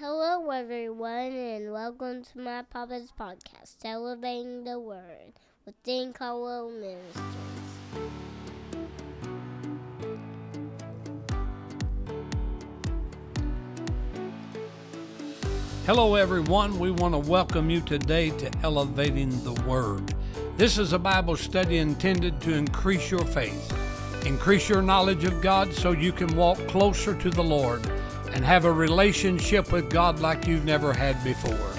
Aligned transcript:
Hello, 0.00 0.48
everyone, 0.48 1.32
and 1.32 1.74
welcome 1.74 2.24
to 2.24 2.38
my 2.38 2.62
Papa's 2.62 3.12
podcast, 3.20 3.74
Elevating 3.84 4.64
the 4.64 4.80
Word 4.80 5.34
with 5.66 5.74
Dean 5.82 6.14
Caldwell 6.14 6.70
Ministries. 6.70 7.26
Hello, 15.84 16.14
everyone. 16.14 16.78
We 16.78 16.92
want 16.92 17.12
to 17.12 17.18
welcome 17.18 17.68
you 17.68 17.82
today 17.82 18.30
to 18.30 18.50
Elevating 18.62 19.44
the 19.44 19.52
Word. 19.68 20.14
This 20.56 20.78
is 20.78 20.94
a 20.94 20.98
Bible 20.98 21.36
study 21.36 21.76
intended 21.76 22.40
to 22.40 22.54
increase 22.54 23.10
your 23.10 23.26
faith, 23.26 23.70
increase 24.24 24.66
your 24.66 24.80
knowledge 24.80 25.24
of 25.24 25.42
God 25.42 25.74
so 25.74 25.92
you 25.92 26.10
can 26.10 26.34
walk 26.34 26.56
closer 26.68 27.14
to 27.20 27.28
the 27.28 27.44
Lord 27.44 27.86
and 28.32 28.44
have 28.44 28.64
a 28.64 28.72
relationship 28.72 29.72
with 29.72 29.90
God 29.90 30.20
like 30.20 30.46
you've 30.46 30.64
never 30.64 30.92
had 30.92 31.22
before. 31.24 31.72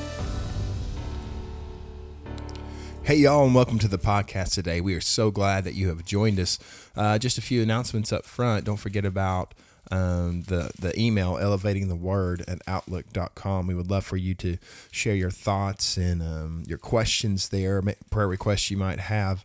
Hey, 3.03 3.15
y'all, 3.15 3.45
and 3.45 3.55
welcome 3.55 3.79
to 3.79 3.87
the 3.87 3.97
podcast 3.97 4.53
today. 4.53 4.79
We 4.79 4.93
are 4.93 5.01
so 5.01 5.31
glad 5.31 5.63
that 5.63 5.73
you 5.73 5.87
have 5.89 6.05
joined 6.05 6.39
us. 6.39 6.59
Uh, 6.95 7.17
just 7.17 7.37
a 7.37 7.41
few 7.41 7.61
announcements 7.61 8.13
up 8.13 8.25
front. 8.25 8.65
Don't 8.65 8.77
forget 8.77 9.05
about 9.05 9.53
um, 9.89 10.43
the, 10.43 10.71
the 10.79 10.97
email, 10.99 11.37
elevating 11.41 11.87
the 11.87 11.95
word 11.95 12.43
at 12.47 12.59
outlook.com. 12.67 13.67
We 13.67 13.73
would 13.73 13.89
love 13.89 14.05
for 14.05 14.17
you 14.17 14.35
to 14.35 14.57
share 14.91 15.15
your 15.15 15.31
thoughts 15.31 15.97
and 15.97 16.21
um, 16.21 16.63
your 16.67 16.77
questions 16.77 17.49
there, 17.49 17.81
prayer 18.09 18.27
requests 18.27 18.69
you 18.69 18.77
might 18.77 18.99
have. 18.99 19.43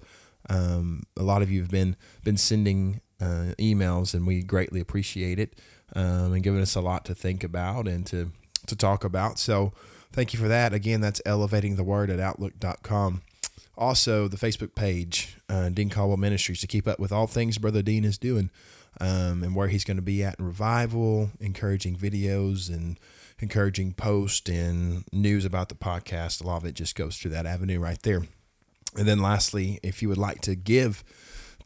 Um, 0.49 1.05
a 1.16 1.23
lot 1.23 1.43
of 1.43 1.51
you 1.51 1.61
have 1.63 1.71
been, 1.71 1.97
been 2.23 2.37
sending 2.37 3.01
uh, 3.21 3.55
emails, 3.59 4.13
and 4.15 4.27
we 4.27 4.43
greatly 4.43 4.80
appreciate 4.80 5.38
it 5.38 5.59
um, 5.95 6.33
and 6.33 6.43
giving 6.43 6.61
us 6.61 6.75
a 6.75 6.81
lot 6.81 7.05
to 7.07 7.15
think 7.15 7.45
about 7.45 7.87
and 7.87 8.07
to, 8.07 8.33
to 8.67 8.77
talk 8.77 9.05
about. 9.05 9.39
So 9.39 9.73
thank 10.13 10.33
you 10.33 10.39
for 10.39 10.49
that. 10.49 10.73
Again, 10.73 11.01
that's 11.01 11.23
elevating 11.25 11.77
the 11.77 11.85
word 11.85 12.11
at 12.11 12.21
outlook.com. 12.21 13.23
Also, 13.79 14.27
the 14.27 14.38
Facebook 14.38 14.75
page, 14.75 15.37
uh, 15.49 15.69
Dean 15.69 15.91
Caldwell 15.91 16.16
Ministries, 16.16 16.60
to 16.63 16.66
keep 16.66 16.88
up 16.88 16.99
with 16.99 17.13
all 17.13 17.27
things 17.27 17.59
Brother 17.59 17.83
Dean 17.83 18.05
is 18.05 18.16
doing 18.16 18.51
um, 19.01 19.43
and 19.43 19.55
where 19.55 19.69
he's 19.69 19.85
going 19.85 19.99
to 19.99 20.02
be 20.02 20.25
at 20.25 20.38
in 20.38 20.47
revival, 20.47 21.30
encouraging 21.41 21.97
videos 21.97 22.69
and 22.69 22.99
encouraging 23.41 23.93
posts 23.93 24.49
and 24.49 25.05
news 25.13 25.45
about 25.45 25.69
the 25.69 25.75
podcast. 25.75 26.43
A 26.43 26.47
lot 26.47 26.57
of 26.57 26.65
it 26.65 26.75
just 26.75 26.95
goes 26.95 27.19
through 27.19 27.32
that 27.32 27.47
avenue 27.47 27.79
right 27.79 28.01
there. 28.03 28.23
And 28.97 29.07
then, 29.07 29.21
lastly, 29.21 29.79
if 29.82 30.01
you 30.01 30.09
would 30.09 30.16
like 30.16 30.41
to 30.43 30.55
give 30.55 31.05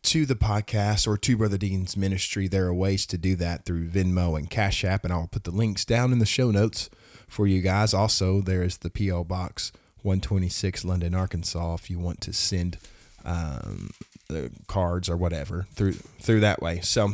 to 0.02 0.26
the 0.26 0.34
podcast 0.34 1.06
or 1.06 1.16
to 1.18 1.36
Brother 1.36 1.58
Dean's 1.58 1.96
ministry, 1.96 2.48
there 2.48 2.66
are 2.66 2.74
ways 2.74 3.06
to 3.06 3.18
do 3.18 3.36
that 3.36 3.64
through 3.64 3.88
Venmo 3.88 4.36
and 4.38 4.48
Cash 4.50 4.84
App, 4.84 5.04
and 5.04 5.12
I'll 5.12 5.28
put 5.30 5.44
the 5.44 5.50
links 5.50 5.84
down 5.84 6.12
in 6.12 6.18
the 6.18 6.26
show 6.26 6.50
notes 6.50 6.88
for 7.28 7.46
you 7.46 7.60
guys. 7.60 7.92
Also, 7.94 8.40
there 8.40 8.62
is 8.62 8.78
the 8.78 8.90
P.O. 8.90 9.24
Box 9.24 9.72
126, 10.02 10.84
London, 10.84 11.14
Arkansas, 11.14 11.74
if 11.74 11.90
you 11.90 11.98
want 11.98 12.20
to 12.22 12.32
send 12.32 12.78
um, 13.24 13.90
the 14.28 14.50
cards 14.66 15.08
or 15.10 15.16
whatever 15.16 15.66
through 15.74 15.92
through 15.92 16.40
that 16.40 16.62
way. 16.62 16.80
So, 16.80 17.10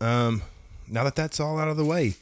um, 0.00 0.42
now 0.86 1.02
that 1.04 1.16
that's 1.16 1.40
all 1.40 1.58
out 1.58 1.68
of 1.68 1.76
the 1.76 1.84
way, 1.84 2.14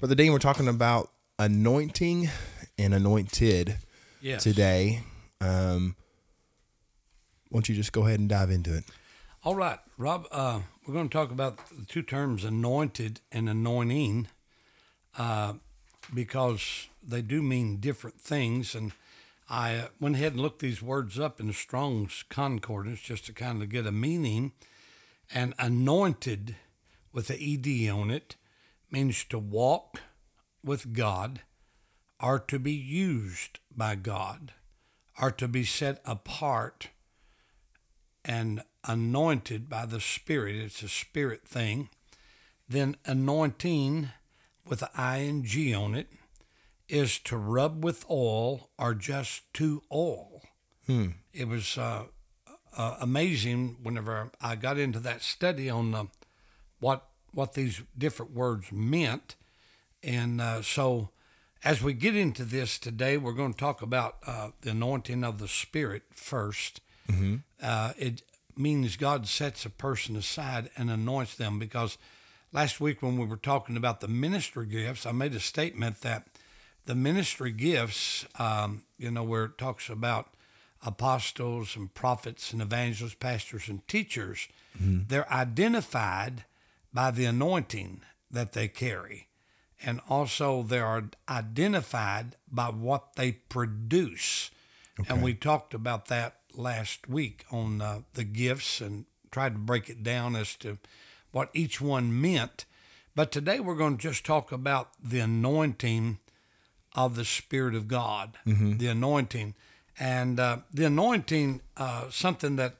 Brother 0.00 0.14
Dean, 0.14 0.32
we're 0.32 0.38
talking 0.38 0.68
about 0.68 1.10
anointing 1.38 2.30
and 2.78 2.94
anointed 2.94 3.76
Yes. 4.20 4.42
today. 4.42 5.02
Um, 5.40 5.94
why 7.50 7.58
don't 7.58 7.68
you 7.68 7.74
just 7.74 7.92
go 7.92 8.06
ahead 8.06 8.18
and 8.20 8.28
dive 8.28 8.50
into 8.50 8.74
it? 8.76 8.84
All 9.48 9.56
right, 9.56 9.78
Rob, 9.96 10.28
uh, 10.30 10.60
we're 10.86 10.92
going 10.92 11.08
to 11.08 11.12
talk 11.12 11.30
about 11.30 11.56
the 11.70 11.86
two 11.86 12.02
terms 12.02 12.44
anointed 12.44 13.22
and 13.32 13.48
anointing 13.48 14.28
uh, 15.16 15.54
because 16.12 16.88
they 17.02 17.22
do 17.22 17.40
mean 17.40 17.78
different 17.78 18.20
things. 18.20 18.74
And 18.74 18.92
I 19.48 19.76
uh, 19.76 19.88
went 19.98 20.16
ahead 20.16 20.32
and 20.32 20.42
looked 20.42 20.60
these 20.60 20.82
words 20.82 21.18
up 21.18 21.40
in 21.40 21.50
Strong's 21.54 22.24
Concordance 22.28 23.00
just 23.00 23.24
to 23.24 23.32
kind 23.32 23.62
of 23.62 23.70
get 23.70 23.86
a 23.86 23.90
meaning. 23.90 24.52
And 25.32 25.54
anointed 25.58 26.56
with 27.14 27.28
the 27.28 27.40
ED 27.40 27.90
on 27.90 28.10
it 28.10 28.36
means 28.90 29.24
to 29.30 29.38
walk 29.38 30.02
with 30.62 30.92
God, 30.92 31.40
or 32.22 32.38
to 32.38 32.58
be 32.58 32.74
used 32.74 33.60
by 33.74 33.94
God, 33.94 34.52
or 35.18 35.30
to 35.30 35.48
be 35.48 35.64
set 35.64 36.02
apart 36.04 36.88
and 38.26 38.62
anointed 38.88 39.68
by 39.68 39.86
the 39.86 40.00
Spirit. 40.00 40.56
It's 40.56 40.82
a 40.82 40.88
spirit 40.88 41.46
thing. 41.46 41.90
Then 42.68 42.96
anointing 43.04 44.10
with 44.66 44.82
an 44.82 45.20
ing 45.20 45.74
on 45.74 45.94
it 45.94 46.08
is 46.88 47.18
to 47.20 47.36
rub 47.36 47.84
with 47.84 48.04
oil 48.10 48.70
or 48.78 48.94
just 48.94 49.52
to 49.54 49.82
oil. 49.92 50.42
It 51.32 51.46
was 51.48 51.76
uh, 51.78 52.04
uh, 52.76 52.96
amazing 53.00 53.76
whenever 53.82 54.30
I 54.40 54.56
got 54.56 54.78
into 54.78 54.98
that 55.00 55.22
study 55.22 55.68
on 55.70 55.90
the, 55.92 56.06
what 56.80 57.04
what 57.32 57.52
these 57.52 57.82
different 57.96 58.32
words 58.32 58.72
meant, 58.72 59.36
and 60.02 60.40
uh, 60.40 60.62
so 60.62 61.10
as 61.62 61.82
we 61.82 61.92
get 61.92 62.16
into 62.16 62.44
this 62.44 62.78
today, 62.78 63.18
we're 63.18 63.32
going 63.34 63.52
to 63.52 63.58
talk 63.58 63.82
about 63.82 64.16
uh, 64.26 64.48
the 64.62 64.70
anointing 64.70 65.24
of 65.24 65.38
the 65.38 65.48
Spirit 65.48 66.04
1st 66.14 66.80
Uh, 67.62 67.92
it 67.98 68.22
means 68.58 68.96
God 68.96 69.26
sets 69.26 69.64
a 69.64 69.70
person 69.70 70.16
aside 70.16 70.70
and 70.76 70.90
anoints 70.90 71.34
them 71.36 71.58
because 71.58 71.98
last 72.52 72.80
week 72.80 73.02
when 73.02 73.16
we 73.18 73.26
were 73.26 73.36
talking 73.36 73.76
about 73.76 74.00
the 74.00 74.08
ministry 74.08 74.66
gifts, 74.66 75.06
I 75.06 75.12
made 75.12 75.34
a 75.34 75.40
statement 75.40 76.00
that 76.02 76.26
the 76.86 76.94
ministry 76.94 77.52
gifts, 77.52 78.26
um, 78.38 78.82
you 78.98 79.10
know, 79.10 79.22
where 79.22 79.44
it 79.44 79.58
talks 79.58 79.88
about 79.88 80.34
apostles 80.84 81.76
and 81.76 81.92
prophets 81.92 82.52
and 82.52 82.62
evangelists, 82.62 83.14
pastors 83.14 83.68
and 83.68 83.86
teachers, 83.88 84.48
they're 85.08 85.30
identified 85.32 86.44
by 86.94 87.10
the 87.10 87.24
anointing 87.24 88.00
that 88.30 88.52
they 88.52 88.68
carry. 88.68 89.26
And 89.84 90.00
also 90.08 90.62
they 90.62 90.78
are 90.78 91.10
identified 91.28 92.36
by 92.50 92.66
what 92.70 93.16
they 93.16 93.32
produce. 93.32 94.50
And 95.08 95.22
we 95.22 95.34
talked 95.34 95.74
about 95.74 96.06
that 96.06 96.37
last 96.58 97.08
week 97.08 97.44
on 97.50 97.80
uh, 97.80 98.00
the 98.14 98.24
gifts 98.24 98.80
and 98.80 99.06
tried 99.30 99.52
to 99.54 99.58
break 99.58 99.88
it 99.88 100.02
down 100.02 100.36
as 100.36 100.54
to 100.56 100.78
what 101.30 101.50
each 101.54 101.80
one 101.80 102.20
meant. 102.20 102.64
But 103.14 103.30
today 103.32 103.60
we're 103.60 103.76
going 103.76 103.96
to 103.96 104.02
just 104.02 104.26
talk 104.26 104.52
about 104.52 104.90
the 105.02 105.20
anointing 105.20 106.18
of 106.94 107.16
the 107.16 107.24
Spirit 107.24 107.74
of 107.74 107.88
God, 107.88 108.36
the 108.44 108.88
anointing. 108.88 109.54
And 109.98 110.38
uh, 110.38 110.58
the 110.72 110.84
anointing, 110.84 111.60
uh, 111.76 112.10
something 112.10 112.56
that 112.56 112.76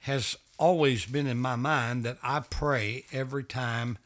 has 0.00 0.36
always 0.58 1.06
been 1.06 1.26
in 1.26 1.38
my 1.38 1.56
mind 1.56 2.04
that 2.04 2.18
I 2.22 2.40
pray 2.40 3.04
every 3.12 3.44
time 3.44 3.98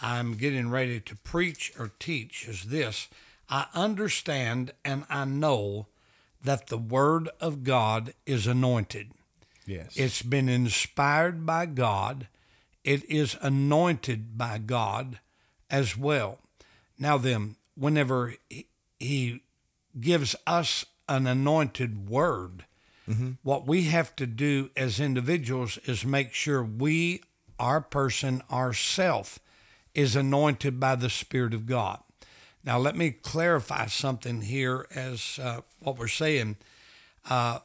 I'm 0.00 0.34
getting 0.34 0.70
ready 0.70 1.00
to 1.00 1.16
preach 1.16 1.72
or 1.78 1.90
teach 1.98 2.46
is 2.46 2.64
this 2.64 3.08
I 3.50 3.66
understand 3.74 4.72
and 4.84 5.04
I 5.08 5.24
know 5.24 5.86
that 6.42 6.68
the 6.68 6.78
Word 6.78 7.28
of 7.40 7.64
God 7.64 8.14
is 8.26 8.46
anointed. 8.46 9.10
Yes. 9.66 9.96
It's 9.96 10.22
been 10.22 10.48
inspired 10.48 11.44
by 11.44 11.66
God. 11.66 12.28
It 12.84 13.08
is 13.10 13.36
anointed 13.42 14.38
by 14.38 14.58
God 14.58 15.20
as 15.68 15.96
well. 15.96 16.38
Now, 16.98 17.18
then, 17.18 17.56
whenever 17.76 18.34
he, 18.98 19.42
gives 19.98 20.36
us 20.46 20.84
an 21.08 21.26
anointed 21.26 22.08
word, 22.08 22.64
mm-hmm. 23.08 23.32
what 23.42 23.66
we 23.66 23.84
have 23.84 24.14
to 24.16 24.26
do 24.26 24.70
as 24.76 25.00
individuals 25.00 25.78
is 25.84 26.04
make 26.04 26.32
sure 26.32 26.62
we, 26.62 27.22
our 27.58 27.80
person, 27.80 28.42
ourself, 28.50 29.38
is 29.94 30.14
anointed 30.14 30.78
by 30.78 30.94
the 30.94 31.10
Spirit 31.10 31.52
of 31.52 31.66
God. 31.66 32.00
Now, 32.68 32.78
let 32.78 32.96
me 32.96 33.12
clarify 33.12 33.86
something 33.86 34.42
here 34.42 34.86
as 34.94 35.40
uh, 35.42 35.62
what 35.78 35.98
we're 35.98 36.06
saying. 36.06 36.56
Uh, 37.30 37.60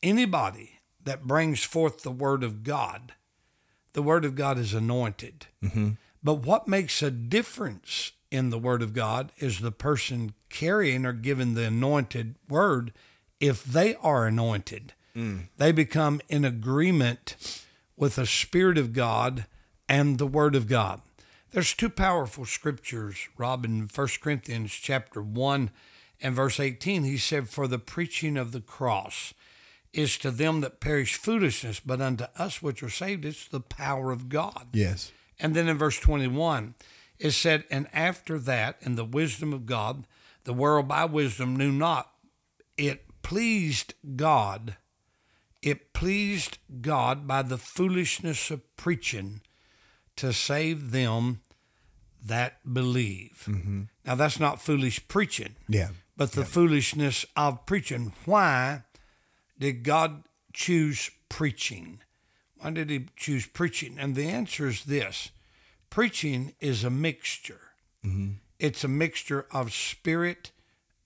anybody 0.00 0.78
that 1.02 1.24
brings 1.24 1.64
forth 1.64 2.02
the 2.02 2.12
Word 2.12 2.44
of 2.44 2.62
God, 2.62 3.14
the 3.94 4.02
Word 4.02 4.24
of 4.24 4.36
God 4.36 4.56
is 4.56 4.72
anointed. 4.72 5.46
But 6.22 6.34
what 6.34 6.68
makes 6.68 7.02
a 7.02 7.10
difference 7.10 8.12
in 8.30 8.50
the 8.50 8.58
Word 8.60 8.80
of 8.80 8.94
God 8.94 9.32
is 9.38 9.58
the 9.58 9.72
person 9.72 10.34
carrying 10.50 11.04
or 11.04 11.12
giving 11.12 11.54
the 11.54 11.64
anointed 11.66 12.36
Word, 12.48 12.92
if 13.40 13.64
they 13.64 13.96
are 13.96 14.24
anointed, 14.24 14.92
they 15.58 15.72
become 15.72 16.20
in 16.28 16.44
agreement 16.44 17.34
with 17.96 18.14
the 18.14 18.24
Spirit 18.26 18.78
of 18.78 18.92
God 18.92 19.46
and 19.88 20.18
the 20.18 20.28
Word 20.28 20.54
of 20.54 20.68
God. 20.68 21.00
There's 21.54 21.72
two 21.72 21.88
powerful 21.88 22.46
scriptures, 22.46 23.28
Rob, 23.38 23.64
in 23.64 23.82
1 23.82 24.08
Corinthians 24.20 24.72
chapter 24.72 25.22
1 25.22 25.70
and 26.20 26.34
verse 26.34 26.58
18. 26.58 27.04
He 27.04 27.16
said, 27.16 27.48
For 27.48 27.68
the 27.68 27.78
preaching 27.78 28.36
of 28.36 28.50
the 28.50 28.60
cross 28.60 29.32
is 29.92 30.18
to 30.18 30.32
them 30.32 30.62
that 30.62 30.80
perish 30.80 31.14
foolishness, 31.14 31.78
but 31.78 32.00
unto 32.00 32.24
us 32.36 32.60
which 32.60 32.82
are 32.82 32.90
saved, 32.90 33.24
it's 33.24 33.46
the 33.46 33.60
power 33.60 34.10
of 34.10 34.28
God. 34.28 34.66
yes. 34.72 35.12
And 35.38 35.54
then 35.54 35.68
in 35.68 35.78
verse 35.78 36.00
21, 36.00 36.74
It 37.20 37.30
said, 37.30 37.62
And 37.70 37.86
after 37.92 38.40
that, 38.40 38.78
in 38.80 38.96
the 38.96 39.04
wisdom 39.04 39.52
of 39.52 39.64
God, 39.64 40.08
the 40.42 40.52
world 40.52 40.88
by 40.88 41.04
wisdom 41.04 41.54
knew 41.54 41.70
not. 41.70 42.10
It 42.76 43.04
pleased 43.22 43.94
God. 44.16 44.76
It 45.62 45.92
pleased 45.92 46.58
God 46.80 47.28
by 47.28 47.42
the 47.42 47.58
foolishness 47.58 48.50
of 48.50 48.76
preaching 48.76 49.40
to 50.16 50.32
save 50.32 50.90
them 50.90 51.40
that 52.24 52.72
believe. 52.72 53.44
Mm-hmm. 53.46 53.82
Now, 54.04 54.14
that's 54.14 54.40
not 54.40 54.60
foolish 54.62 55.06
preaching 55.08 55.56
Yeah. 55.68 55.90
but 56.16 56.32
the 56.32 56.44
foolishness 56.44 57.26
of 57.36 57.66
preaching. 57.66 58.12
Why 58.24 58.82
did 59.58 59.82
God 59.82 60.24
choose 60.52 61.10
preaching? 61.28 62.00
Why 62.56 62.70
did 62.70 62.90
He 62.90 63.06
choose 63.16 63.46
preaching? 63.46 63.96
And 63.98 64.14
the 64.14 64.28
answer 64.28 64.68
is 64.68 64.84
this 64.84 65.30
preaching 65.90 66.54
is 66.60 66.82
a 66.82 66.90
mixture, 66.90 67.60
mm-hmm. 68.04 68.32
it's 68.58 68.84
a 68.84 68.88
mixture 68.88 69.46
of 69.52 69.72
spirit 69.72 70.50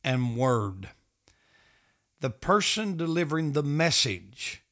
and 0.04 0.36
word. 0.36 0.90
The 2.20 2.30
person 2.30 2.96
delivering 2.96 3.52
the 3.52 3.62
message 3.62 4.62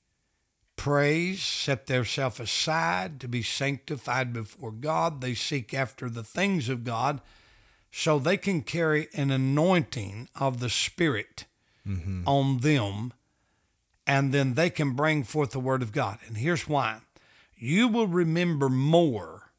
prays, 0.76 1.43
set 1.43 1.87
theirself 1.87 2.38
aside 2.38 3.20
to 3.20 3.28
be 3.28 3.43
sanctified 3.43 4.32
before 4.32 4.70
God. 4.70 5.20
They 5.20 5.34
seek 5.34 5.75
after 5.75 6.08
the 6.08 6.23
things 6.23 6.69
of 6.69 6.84
God 6.84 7.20
so 7.90 8.19
they 8.19 8.37
can 8.37 8.62
carry 8.62 9.08
an 9.14 9.31
anointing 9.31 10.28
of 10.38 10.61
the 10.61 10.69
Spirit 10.70 11.46
mm-hmm. 11.87 12.23
on 12.26 12.58
them, 12.58 13.12
and 14.06 14.32
then 14.32 14.55
they 14.55 14.70
can 14.70 14.93
bring 14.93 15.25
forth 15.25 15.50
the 15.50 15.61
Word 15.61 15.82
of 15.82 15.93
God. 15.93 16.19
And 16.26 16.37
here's 16.37 16.69
why 16.69 17.00
you 17.56 17.88
will 17.88 18.06
remember 18.06 18.69
more 18.69 19.52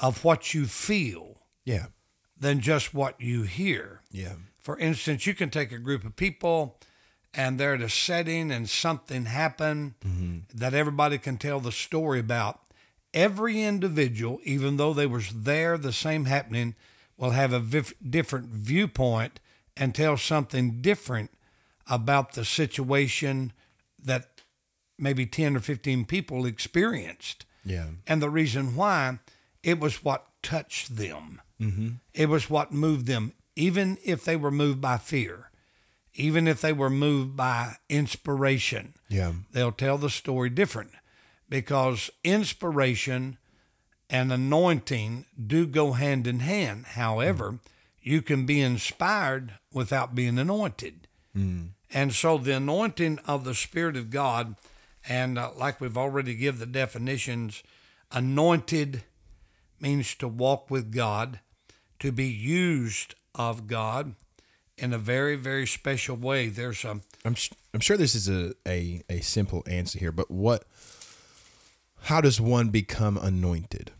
of 0.00 0.24
what 0.24 0.52
you 0.52 0.66
feel 0.66 1.42
Yeah. 1.64 1.86
than 2.38 2.60
just 2.60 2.92
what 2.92 3.20
you 3.20 3.42
hear. 3.42 4.02
Yeah. 4.10 4.34
For 4.58 4.78
instance, 4.78 5.26
you 5.26 5.34
can 5.34 5.48
take 5.48 5.70
a 5.70 5.78
group 5.78 6.04
of 6.04 6.16
people 6.16 6.78
and 7.38 7.56
they're 7.58 7.74
at 7.74 7.80
a 7.80 7.88
setting 7.88 8.50
and 8.50 8.68
something 8.68 9.26
happened 9.26 9.94
that 10.52 10.74
everybody 10.74 11.18
can 11.18 11.38
tell 11.38 11.60
the 11.60 11.70
story 11.70 12.18
about. 12.18 12.60
Every 13.14 13.62
individual, 13.62 14.40
even 14.42 14.76
though 14.76 14.92
they 14.92 15.06
was 15.06 15.30
there, 15.30 15.78
the 15.78 15.92
same 15.92 16.24
happening, 16.24 16.74
will 17.16 17.30
have 17.30 17.52
a 17.52 17.60
vif- 17.60 17.94
different 18.02 18.46
viewpoint 18.48 19.38
and 19.76 19.94
tell 19.94 20.16
something 20.16 20.82
different 20.82 21.30
about 21.86 22.32
the 22.32 22.44
situation 22.44 23.52
that 24.02 24.42
maybe 24.98 25.24
10 25.24 25.56
or 25.56 25.60
15 25.60 26.06
people 26.06 26.44
experienced. 26.44 27.44
Yeah. 27.64 27.86
And 28.06 28.20
the 28.20 28.30
reason 28.30 28.74
why, 28.74 29.20
it 29.62 29.78
was 29.78 30.02
what 30.02 30.26
touched 30.42 30.96
them. 30.96 31.40
Mm-hmm. 31.60 31.88
It 32.14 32.28
was 32.28 32.50
what 32.50 32.72
moved 32.72 33.06
them, 33.06 33.32
even 33.54 33.96
if 34.04 34.24
they 34.24 34.36
were 34.36 34.50
moved 34.50 34.80
by 34.80 34.96
fear, 34.98 35.47
even 36.18 36.48
if 36.48 36.60
they 36.60 36.72
were 36.72 36.90
moved 36.90 37.36
by 37.36 37.76
inspiration. 37.88 38.92
Yeah. 39.08 39.32
They'll 39.52 39.72
tell 39.72 39.96
the 39.96 40.10
story 40.10 40.50
different 40.50 40.90
because 41.48 42.10
inspiration 42.24 43.38
and 44.10 44.32
anointing 44.32 45.26
do 45.46 45.64
go 45.66 45.92
hand 45.92 46.26
in 46.26 46.40
hand. 46.40 46.86
However, 46.86 47.60
you 48.02 48.20
can 48.20 48.46
be 48.46 48.60
inspired 48.60 49.54
without 49.72 50.14
being 50.14 50.38
anointed. 50.38 51.06
And 51.92 52.12
so 52.12 52.36
the 52.36 52.56
anointing 52.56 53.20
of 53.24 53.44
the 53.44 53.54
Spirit 53.54 53.96
of 53.96 54.10
God, 54.10 54.56
and 55.08 55.38
uh, 55.38 55.52
like 55.56 55.80
we've 55.80 55.96
already 55.96 56.34
give 56.34 56.58
the 56.58 56.66
definitions, 56.66 57.62
anointed 58.10 59.04
means 59.80 60.16
to 60.16 60.26
walk 60.26 60.68
with 60.68 60.92
God, 60.92 61.38
to 62.00 62.10
be 62.10 62.26
used 62.26 63.14
of 63.36 63.68
God 63.68 64.16
in 64.78 64.92
a 64.92 64.98
very, 64.98 65.36
very 65.36 65.66
special 65.66 66.16
way. 66.16 66.48
There's 66.48 66.84
a 66.84 67.00
I'm 67.24 67.34
sh- 67.34 67.50
I'm 67.74 67.80
sure 67.80 67.96
this 67.96 68.14
is 68.14 68.28
a, 68.28 68.54
a 68.66 69.02
a 69.08 69.20
simple 69.20 69.62
answer 69.66 69.98
here, 69.98 70.12
but 70.12 70.30
what? 70.30 70.64
How 72.02 72.20
does 72.20 72.40
one 72.40 72.68
become 72.68 73.16
anointed? 73.16 73.92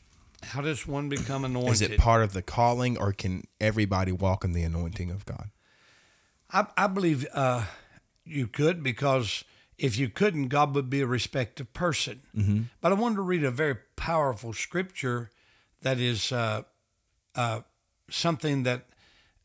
how 0.43 0.61
does 0.61 0.87
one 0.87 1.09
become 1.09 1.45
anointed? 1.45 1.73
Is 1.73 1.83
it 1.83 1.99
part 1.99 2.23
of 2.23 2.33
the 2.33 2.43
calling, 2.43 2.97
or 2.97 3.13
can 3.13 3.47
everybody 3.61 4.13
walk 4.13 4.45
in 4.45 4.53
the 4.53 4.63
anointing 4.63 5.11
of 5.11 5.27
God? 5.27 5.51
I, 6.51 6.67
I 6.77 6.87
believe 6.87 7.27
uh, 7.33 7.67
you 8.25 8.47
could 8.47 8.83
because 8.83 9.45
if 9.77 9.99
you 9.99 10.09
couldn't, 10.09 10.49
God 10.49 10.75
would 10.75 10.89
be 10.89 11.01
a 11.01 11.07
respective 11.07 11.73
person. 11.73 12.21
Mm-hmm. 12.37 12.63
But 12.81 12.93
I 12.93 12.95
wanted 12.95 13.17
to 13.17 13.23
read 13.23 13.45
a 13.45 13.51
very 13.51 13.77
powerful 13.97 14.53
scripture 14.53 15.31
that 15.83 15.99
is 15.99 16.33
uh, 16.33 16.63
uh, 17.35 17.61
something 18.11 18.63
that 18.63 18.88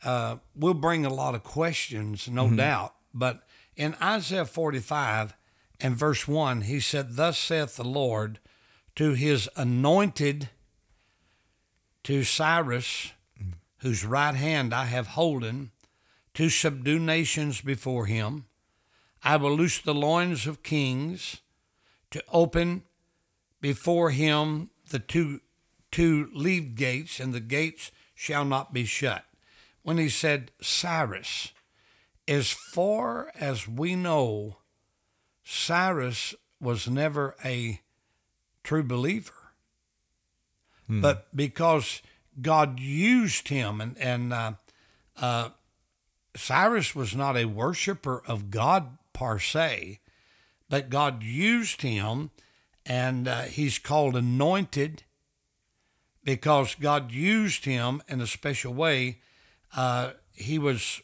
uh, 0.03 0.37
will 0.55 0.73
bring 0.73 1.05
a 1.05 1.13
lot 1.13 1.35
of 1.35 1.43
questions, 1.43 2.27
no 2.27 2.49
doubt. 2.49 2.95
But 3.13 3.43
in 3.75 3.95
Isaiah 4.01 4.45
45 4.45 5.35
and 5.79 5.95
verse 5.95 6.27
1, 6.27 6.61
he 6.61 6.79
said, 6.79 7.15
Thus 7.15 7.37
saith 7.37 7.75
the 7.75 7.83
Lord 7.83 8.39
to 8.95 9.13
his 9.13 9.49
anointed, 9.55 10.49
to 12.03 12.23
Cyrus, 12.23 13.11
whose 13.77 14.05
right 14.05 14.35
hand 14.35 14.73
I 14.73 14.85
have 14.85 15.07
holden, 15.07 15.71
to 16.33 16.49
subdue 16.49 16.99
nations 16.99 17.61
before 17.61 18.05
him. 18.05 18.45
I 19.23 19.37
will 19.37 19.55
loose 19.55 19.79
the 19.79 19.93
loins 19.93 20.47
of 20.47 20.63
kings, 20.63 21.41
to 22.11 22.23
open 22.31 22.83
before 23.61 24.11
him 24.11 24.69
the 24.89 24.99
two 24.99 25.41
two 25.91 26.29
leaved 26.33 26.75
gates, 26.75 27.19
and 27.19 27.33
the 27.33 27.39
gates 27.39 27.91
shall 28.15 28.43
not 28.43 28.73
be 28.73 28.83
shut. 28.83 29.25
When 29.83 29.97
he 29.97 30.09
said 30.09 30.51
Cyrus, 30.61 31.51
as 32.27 32.51
far 32.51 33.31
as 33.35 33.67
we 33.67 33.95
know, 33.95 34.57
Cyrus 35.43 36.33
was 36.59 36.87
never 36.87 37.35
a 37.43 37.81
true 38.63 38.83
believer. 38.83 39.33
But 41.01 41.35
because 41.35 42.01
God 42.41 42.79
used 42.79 43.49
him, 43.49 43.81
and, 43.81 43.97
and 43.97 44.33
uh, 44.33 44.53
uh, 45.17 45.49
Cyrus 46.35 46.95
was 46.95 47.15
not 47.15 47.37
a 47.37 47.45
worshiper 47.45 48.23
of 48.25 48.49
God 48.49 48.97
per 49.11 49.39
se, 49.39 49.99
but 50.69 50.89
God 50.89 51.23
used 51.23 51.81
him, 51.81 52.31
and 52.85 53.27
uh, 53.27 53.41
he's 53.43 53.77
called 53.77 54.15
anointed 54.15 55.03
because 56.23 56.75
God 56.75 57.11
used 57.11 57.65
him 57.65 58.01
in 58.07 58.21
a 58.21 58.27
special 58.27 58.73
way. 58.73 59.19
Uh, 59.75 60.11
he 60.33 60.59
was 60.59 61.01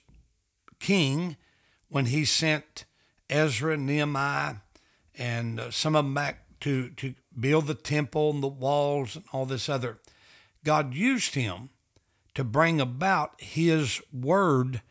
king 0.79 1.37
when 1.89 2.05
he 2.05 2.25
sent 2.25 2.85
Ezra, 3.29 3.77
Nehemiah, 3.77 4.55
and 5.17 5.59
uh, 5.59 5.71
some 5.71 5.95
of 5.95 6.05
them 6.05 6.13
back 6.13 6.45
to, 6.61 6.89
to 6.89 7.13
build 7.37 7.67
the 7.67 7.75
temple 7.75 8.31
and 8.31 8.43
the 8.43 8.47
walls 8.47 9.15
and 9.15 9.25
all 9.31 9.45
this 9.45 9.69
other. 9.69 9.99
God 10.63 10.93
used 10.93 11.35
him 11.35 11.69
to 12.35 12.43
bring 12.43 12.79
about 12.79 13.39
his 13.39 14.01
word 14.13 14.81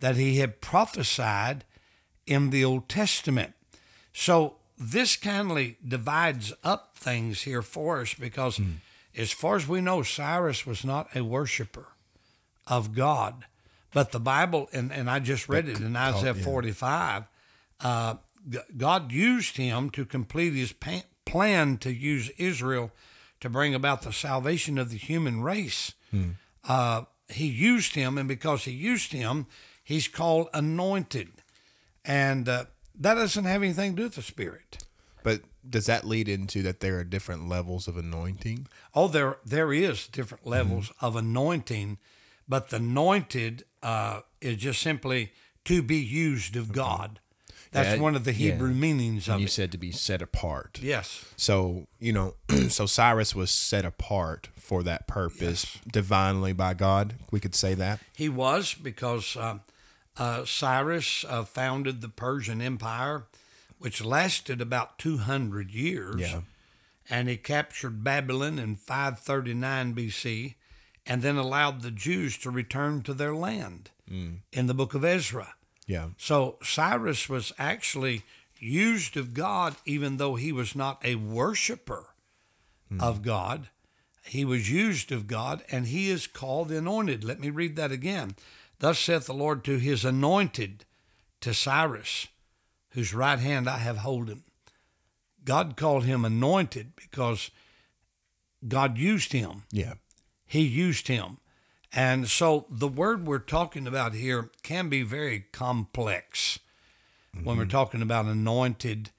that 0.00 0.16
he 0.16 0.38
had 0.38 0.60
prophesied 0.60 1.64
in 2.26 2.50
the 2.50 2.64
Old 2.64 2.88
Testament. 2.88 3.54
So 4.12 4.56
this 4.78 5.16
kindly 5.16 5.76
divides 5.86 6.52
up 6.62 6.96
things 6.96 7.42
here 7.42 7.62
for 7.62 8.00
us 8.00 8.14
because, 8.14 8.60
as 9.16 9.32
far 9.32 9.56
as 9.56 9.68
we 9.68 9.80
know, 9.80 10.02
Cyrus 10.02 10.66
was 10.66 10.84
not 10.84 11.14
a 11.14 11.22
worshiper 11.22 11.93
of 12.66 12.94
God. 12.94 13.46
But 13.92 14.12
the 14.12 14.20
Bible, 14.20 14.68
and, 14.72 14.92
and 14.92 15.08
I 15.08 15.18
just 15.20 15.48
read 15.48 15.68
it 15.68 15.80
in 15.80 15.94
Isaiah 15.96 16.34
45, 16.34 17.24
uh, 17.80 18.14
God 18.76 19.12
used 19.12 19.56
him 19.56 19.90
to 19.90 20.04
complete 20.04 20.52
his 20.54 20.72
pa- 20.72 21.02
plan 21.24 21.76
to 21.78 21.92
use 21.92 22.30
Israel 22.36 22.90
to 23.40 23.48
bring 23.48 23.74
about 23.74 24.02
the 24.02 24.12
salvation 24.12 24.78
of 24.78 24.90
the 24.90 24.96
human 24.98 25.42
race. 25.42 25.94
Uh, 26.66 27.02
he 27.28 27.46
used 27.46 27.94
him, 27.94 28.18
and 28.18 28.28
because 28.28 28.64
he 28.64 28.72
used 28.72 29.12
him, 29.12 29.46
he's 29.82 30.08
called 30.08 30.48
anointed. 30.54 31.28
And 32.04 32.48
uh, 32.48 32.64
that 32.98 33.14
doesn't 33.14 33.44
have 33.44 33.62
anything 33.62 33.92
to 33.92 33.96
do 33.96 34.02
with 34.04 34.14
the 34.16 34.22
Spirit. 34.22 34.84
But 35.22 35.42
does 35.68 35.86
that 35.86 36.04
lead 36.04 36.28
into 36.28 36.62
that 36.62 36.80
there 36.80 36.98
are 36.98 37.04
different 37.04 37.48
levels 37.48 37.88
of 37.88 37.96
anointing? 37.96 38.66
Oh, 38.94 39.08
there 39.08 39.38
there 39.44 39.72
is 39.72 40.06
different 40.08 40.46
levels 40.46 40.92
of 41.00 41.16
anointing, 41.16 41.96
but 42.48 42.70
the 42.70 42.76
anointed 42.76 43.64
uh, 43.82 44.20
is 44.40 44.56
just 44.56 44.80
simply 44.80 45.32
to 45.64 45.82
be 45.82 45.96
used 45.96 46.56
of 46.56 46.72
God. 46.72 47.20
That's 47.72 47.96
Yeah, 47.96 48.02
one 48.02 48.14
of 48.14 48.24
the 48.24 48.32
yeah. 48.32 48.52
Hebrew 48.52 48.72
meanings 48.72 49.26
of 49.28 49.34
And 49.34 49.40
you 49.40 49.46
it. 49.46 49.50
said 49.50 49.72
to 49.72 49.78
be 49.78 49.90
set 49.90 50.22
apart. 50.22 50.78
yes, 50.80 51.24
So, 51.36 51.86
you 51.98 52.12
know, 52.12 52.34
so 52.68 52.86
Cyrus 52.86 53.34
was 53.34 53.50
set 53.50 53.84
apart 53.84 54.48
for 54.56 54.82
that 54.84 55.06
purpose 55.08 55.78
divinely 55.90 56.52
by 56.52 56.74
God. 56.74 57.14
We 57.32 57.40
could 57.40 57.54
say 57.54 57.74
that. 57.74 57.98
he 58.14 58.28
was 58.28 58.74
because 58.74 59.36
uh, 59.36 59.58
uh, 60.16 60.44
Cyrus 60.44 61.24
uh, 61.28 61.42
founded 61.44 62.00
the 62.00 62.08
Persian 62.08 62.60
Empire, 62.62 63.24
which 63.78 64.04
lasted 64.04 64.60
about 64.60 64.98
two 64.98 65.16
hundred 65.18 65.72
years. 65.72 66.20
Yeah. 66.20 66.42
and 67.10 67.28
he 67.28 67.36
captured 67.36 68.04
Babylon 68.04 68.58
in 68.60 68.76
539 68.76 69.94
BC, 69.94 70.54
and 71.06 71.22
then 71.22 71.36
allowed 71.36 71.82
the 71.82 71.90
Jews 71.90 72.38
to 72.38 72.50
return 72.50 73.02
to 73.02 73.14
their 73.14 73.34
land 73.34 73.90
mm. 74.10 74.38
in 74.52 74.66
the 74.66 74.74
book 74.74 74.94
of 74.94 75.04
Ezra. 75.04 75.54
Yeah. 75.86 76.08
So 76.16 76.58
Cyrus 76.62 77.28
was 77.28 77.52
actually 77.58 78.22
used 78.58 79.16
of 79.16 79.34
God, 79.34 79.76
even 79.84 80.16
though 80.16 80.36
he 80.36 80.52
was 80.52 80.74
not 80.74 81.04
a 81.04 81.16
worshiper 81.16 82.06
mm. 82.92 83.02
of 83.02 83.22
God. 83.22 83.68
He 84.24 84.44
was 84.44 84.70
used 84.70 85.12
of 85.12 85.26
God, 85.26 85.62
and 85.70 85.86
he 85.86 86.08
is 86.08 86.26
called 86.26 86.72
anointed. 86.72 87.24
Let 87.24 87.40
me 87.40 87.50
read 87.50 87.76
that 87.76 87.92
again. 87.92 88.36
Thus 88.78 88.98
saith 88.98 89.26
the 89.26 89.34
Lord 89.34 89.64
to 89.64 89.78
his 89.78 90.04
anointed, 90.04 90.86
to 91.42 91.52
Cyrus, 91.52 92.28
whose 92.90 93.12
right 93.12 93.38
hand 93.38 93.68
I 93.68 93.78
have 93.78 93.98
holden. 93.98 94.44
God 95.44 95.76
called 95.76 96.04
him 96.04 96.24
anointed 96.24 96.92
because 96.96 97.50
God 98.66 98.96
used 98.96 99.32
him 99.32 99.64
Yeah. 99.70 99.94
He 100.54 100.62
used 100.62 101.08
him. 101.08 101.38
And 101.92 102.28
so 102.28 102.66
the 102.70 102.88
word 102.88 103.26
we're 103.26 103.38
talking 103.38 103.86
about 103.86 104.14
here 104.14 104.50
can 104.62 104.88
be 104.88 105.02
very 105.02 105.46
complex 105.52 106.58
when 107.42 107.56
we're 107.58 107.64
talking 107.66 108.02
about 108.02 108.26
anointed. 108.26 109.10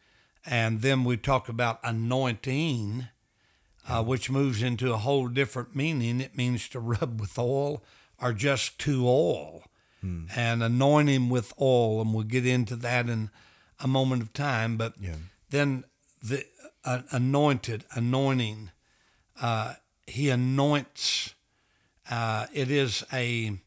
And 0.46 0.82
then 0.82 1.04
we 1.04 1.18
talk 1.18 1.50
about 1.50 1.80
anointing, 1.84 3.08
uh, 3.88 4.04
which 4.04 4.30
moves 4.30 4.62
into 4.63 4.94
a 4.94 4.98
whole 4.98 5.27
different 5.27 5.75
meaning. 5.75 6.22
It 6.22 6.38
means 6.38 6.70
to 6.70 6.80
rub 6.80 7.20
with 7.22 7.38
oil 7.38 7.84
or 8.22 8.32
just 8.34 8.80
to 8.80 9.08
oil 9.08 9.63
and 10.36 10.62
anoint 10.62 11.10
him 11.10 11.30
with 11.30 11.51
oil. 11.60 12.01
And 12.01 12.13
we'll 12.13 12.24
get 12.24 12.46
into 12.46 12.75
that 12.77 13.10
in 13.10 13.32
a 13.80 13.88
moment 13.88 14.22
of 14.22 14.32
time. 14.34 14.77
But 14.77 14.94
Yeah. 15.00 15.15
then 15.50 15.84
the 16.22 16.46
uh, 16.84 17.01
anointed, 17.12 17.84
anointing, 17.92 18.70
uh, 19.42 19.74
he 20.07 20.29
anoints. 20.29 21.33
Uh, 22.09 22.45
it 22.53 22.69
is 22.69 23.03
a 23.12 23.57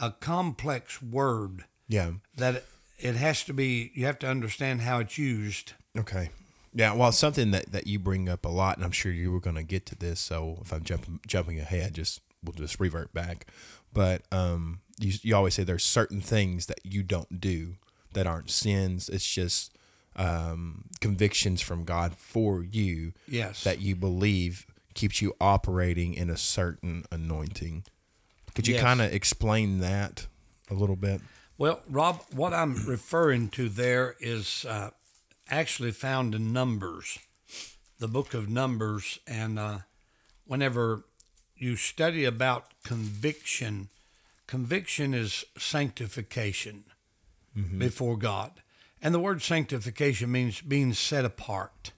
a 0.00 0.12
complex 0.12 1.02
word 1.02 1.64
Yeah. 1.88 2.12
that 2.36 2.64
it 2.98 3.16
has 3.16 3.42
to 3.44 3.52
be. 3.54 3.90
You 3.94 4.06
have 4.06 4.18
to 4.20 4.28
understand 4.28 4.82
how 4.82 4.98
it's 5.00 5.18
used. 5.18 5.72
Okay. 5.96 6.30
Yeah, 6.74 6.92
well, 6.94 7.10
something 7.12 7.50
that, 7.52 7.72
that 7.72 7.86
you 7.86 7.98
bring 7.98 8.28
up 8.28 8.44
a 8.44 8.48
lot, 8.48 8.76
and 8.76 8.84
I'm 8.84 8.92
sure 8.92 9.10
you 9.10 9.32
were 9.32 9.40
going 9.40 9.56
to 9.56 9.62
get 9.62 9.86
to 9.86 9.96
this. 9.96 10.20
So 10.20 10.58
if 10.60 10.72
I'm 10.72 10.84
jumping 10.84 11.20
jumping 11.26 11.58
ahead, 11.58 11.94
just 11.94 12.20
we'll 12.44 12.52
just 12.52 12.78
revert 12.78 13.12
back. 13.14 13.46
But 13.92 14.22
um, 14.30 14.80
you 15.00 15.12
you 15.22 15.34
always 15.34 15.54
say 15.54 15.64
there's 15.64 15.84
certain 15.84 16.20
things 16.20 16.66
that 16.66 16.80
you 16.84 17.02
don't 17.02 17.40
do 17.40 17.76
that 18.12 18.26
aren't 18.26 18.50
sins. 18.50 19.08
It's 19.08 19.26
just 19.28 19.72
um, 20.14 20.84
convictions 21.00 21.60
from 21.62 21.84
God 21.84 22.14
for 22.16 22.62
you 22.62 23.12
Yes. 23.26 23.64
that 23.64 23.80
you 23.80 23.96
believe 23.96 24.66
keeps 24.98 25.22
you 25.22 25.32
operating 25.40 26.12
in 26.12 26.28
a 26.28 26.36
certain 26.36 27.04
anointing. 27.12 27.84
Could 28.56 28.66
you 28.66 28.74
Yes. 28.74 28.82
kind 28.82 29.00
of 29.00 29.12
explain 29.12 29.78
that 29.78 30.26
a 30.68 30.74
little 30.74 30.96
bit? 30.96 31.20
Well, 31.56 31.82
Rob, 31.88 32.24
what 32.32 32.52
I'm 32.52 32.84
referring 32.84 33.48
to 33.50 33.68
there 33.68 34.16
is 34.18 34.64
uh, 34.64 34.90
actually 35.48 35.92
found 35.92 36.34
in 36.34 36.52
Numbers, 36.52 37.20
the 38.00 38.08
book 38.08 38.34
of 38.34 38.48
Numbers. 38.48 39.20
And 39.24 39.56
uh, 39.56 39.78
whenever 40.44 41.04
you 41.56 41.76
study 41.76 42.24
about 42.24 42.74
conviction, 42.82 43.90
conviction 44.48 45.14
is 45.14 45.44
sanctification 45.56 46.84
before 47.78 48.16
God. 48.16 48.62
And 49.00 49.14
the 49.14 49.20
word 49.20 49.42
sanctification 49.42 50.32
means 50.32 50.60
being 50.60 50.92
set 50.92 51.24
apart, 51.24 51.92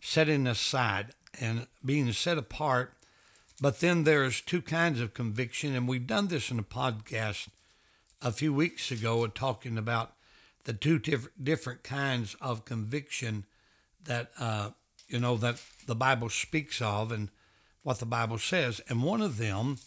setting 0.00 0.46
aside, 0.46 1.12
and 1.40 1.66
being 1.84 2.12
set 2.12 2.38
apart. 2.38 2.94
But 3.60 3.80
then 3.80 4.04
there's 4.04 4.40
two 4.40 4.62
kinds 4.62 5.00
of 5.00 5.14
conviction, 5.14 5.74
and 5.74 5.86
we've 5.86 6.06
done 6.06 6.28
this 6.28 6.50
in 6.50 6.58
a 6.58 6.64
podcast 6.64 7.48
a 8.20 8.32
few 8.32 8.52
weeks 8.52 8.90
ago 8.90 9.26
talking 9.26 9.78
about 9.78 10.12
the 10.64 10.72
two 10.72 10.98
diff- 10.98 11.28
different 11.42 11.82
kinds 11.82 12.34
of 12.40 12.64
conviction 12.64 13.44
that 14.04 14.30
uh, 14.38 14.70
you 15.08 15.18
know 15.18 15.36
that 15.36 15.62
the 15.86 15.94
Bible 15.94 16.28
speaks 16.28 16.80
of 16.80 17.12
and 17.12 17.28
what 17.82 17.98
the 17.98 18.06
Bible 18.06 18.38
says, 18.38 18.80
and 18.88 19.02
one 19.02 19.20
of 19.20 19.38
them 19.38 19.78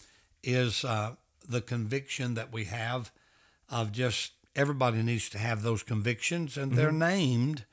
is 0.44 0.84
uh, 0.86 1.16
the 1.48 1.62
conviction 1.62 2.34
that 2.36 2.52
we 2.52 2.66
have 2.66 3.12
of 3.70 3.92
just 3.92 4.34
everybody 4.56 5.02
needs 5.02 5.30
to 5.30 5.38
have 5.38 5.62
those 5.62 5.84
convictions, 5.84 6.58
and 6.58 6.74
they're 6.74 6.92
named. 6.92 7.66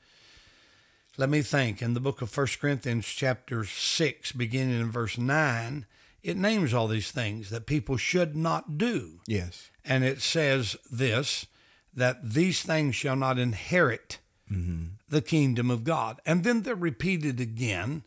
Let 1.17 1.29
me 1.29 1.41
think. 1.41 1.81
In 1.81 1.93
the 1.93 1.99
book 1.99 2.21
of 2.21 2.29
First 2.29 2.59
Corinthians, 2.59 3.05
chapter 3.05 3.63
6, 3.65 4.31
beginning 4.31 4.79
in 4.79 4.91
verse 4.91 5.17
9, 5.17 5.85
it 6.23 6.37
names 6.37 6.73
all 6.73 6.87
these 6.87 7.11
things 7.11 7.49
that 7.51 7.67
people 7.67 7.97
should 7.97 8.35
not 8.35 8.77
do. 8.77 9.19
Yes. 9.27 9.69
And 9.85 10.03
it 10.03 10.21
says 10.21 10.75
this 10.91 11.45
that 11.95 12.31
these 12.31 12.63
things 12.63 12.95
shall 12.95 13.15
not 13.15 13.37
inherit 13.37 14.17
the 15.09 15.21
kingdom 15.21 15.69
of 15.69 15.83
God. 15.83 16.19
And 16.25 16.43
then 16.43 16.61
they're 16.61 16.75
repeated 16.75 17.39
again 17.39 18.03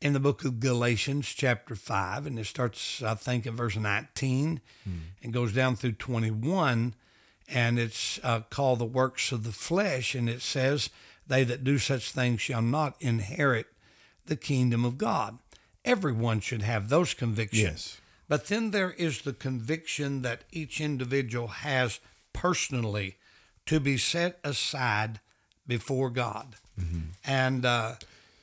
in 0.00 0.12
the 0.12 0.20
book 0.20 0.44
of 0.44 0.60
Galatians, 0.60 1.26
chapter 1.28 1.74
5. 1.76 2.26
And 2.26 2.38
it 2.38 2.46
starts, 2.46 3.02
I 3.02 3.14
think, 3.14 3.46
in 3.46 3.54
verse 3.54 3.76
19 3.76 4.60
and 5.22 5.32
goes 5.32 5.52
down 5.52 5.76
through 5.76 5.92
21. 5.92 6.94
And 7.48 7.78
it's 7.78 8.18
uh, 8.22 8.40
called 8.50 8.78
the 8.78 8.84
works 8.84 9.30
of 9.32 9.44
the 9.44 9.52
flesh. 9.52 10.14
And 10.14 10.28
it 10.28 10.42
says, 10.42 10.90
They 11.30 11.44
that 11.44 11.62
do 11.62 11.78
such 11.78 12.10
things 12.10 12.40
shall 12.40 12.60
not 12.60 12.96
inherit 12.98 13.68
the 14.26 14.34
kingdom 14.34 14.84
of 14.84 14.98
God. 14.98 15.38
Everyone 15.84 16.40
should 16.40 16.62
have 16.62 16.88
those 16.88 17.14
convictions. 17.14 17.62
Yes. 17.62 18.00
But 18.28 18.48
then 18.48 18.72
there 18.72 18.90
is 18.90 19.22
the 19.22 19.32
conviction 19.32 20.22
that 20.22 20.42
each 20.50 20.80
individual 20.80 21.46
has 21.46 22.00
personally 22.32 23.16
to 23.66 23.78
be 23.78 23.96
set 23.96 24.40
aside 24.42 25.20
before 25.68 26.10
God. 26.10 26.56
And 27.24 27.64
uh, 27.64 27.94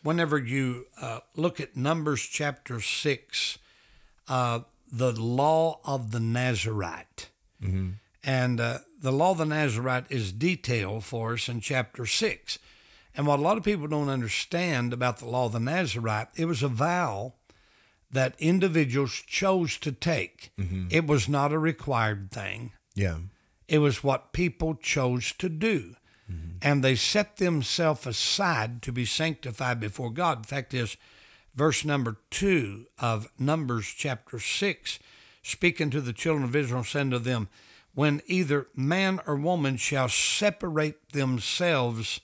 whenever 0.03 0.38
you 0.38 0.86
uh, 1.01 1.20
look 1.36 1.60
at 1.60 1.75
Numbers 1.75 2.22
chapter 2.22 2.79
6, 2.79 3.58
uh, 4.29 4.60
the 4.89 5.12
law 5.12 5.79
of 5.84 6.12
the 6.12 6.22
Nazarite. 6.22 7.27
And 8.24 8.62
uh, 8.62 8.77
the 9.01 9.12
law 9.12 9.32
of 9.32 9.39
the 9.39 9.46
Nazarite 9.46 10.06
is 10.10 10.32
detailed 10.32 11.03
for 11.03 11.34
us 11.34 11.50
in 11.50 11.60
chapter 11.60 12.06
6. 12.06 12.60
And 13.17 13.25
what 13.25 13.39
a 13.39 13.41
lot 13.41 13.57
of 13.57 13.63
people 13.63 13.88
don't 13.88 14.09
understand 14.09 14.93
about 14.93 15.17
the 15.17 15.25
law 15.25 15.47
of 15.47 15.51
the 15.51 15.59
Nazarite, 15.59 16.27
it 16.36 16.45
was 16.45 16.62
a 16.62 16.67
vow 16.67 17.33
that 18.12 18.36
individuals 18.38 19.24
chose 19.25 19.77
to 19.79 19.91
take. 19.91 20.51
Mm-hmm. 20.57 20.88
It 20.91 21.07
was 21.07 21.27
not 21.27 21.51
a 21.51 21.57
required 21.57 22.31
thing. 22.31 22.74
Yeah. 22.93 23.17
It 23.67 23.79
was 23.79 24.03
what 24.03 24.33
people 24.33 24.75
chose 24.75 25.33
to 25.39 25.50
do. 25.50 25.95
Mm-hmm. 26.31 26.57
And 26.62 26.83
they 26.83 26.95
set 26.95 27.38
themselves 27.38 28.05
aside 28.05 28.83
to 28.83 28.91
be 28.91 29.03
sanctified 29.03 29.79
before 29.79 30.12
God. 30.12 30.43
The 30.43 30.47
fact 30.47 30.74
is, 30.75 30.95
verse 31.55 31.83
number 31.83 32.17
two 32.29 32.86
of 33.00 33.29
Numbers 33.39 33.88
chapter 33.88 34.39
six, 34.39 35.00
speaking 35.41 35.89
to 35.89 36.01
the 36.01 36.13
children 36.13 36.43
of 36.43 36.55
Israel, 36.55 36.83
saying 36.83 37.09
to 37.12 37.19
them, 37.19 37.50
When 37.95 38.21
either 38.27 38.67
man 38.75 39.21
or 39.25 39.36
woman 39.36 39.77
shall 39.77 40.07
separate 40.07 41.09
themselves 41.13 42.21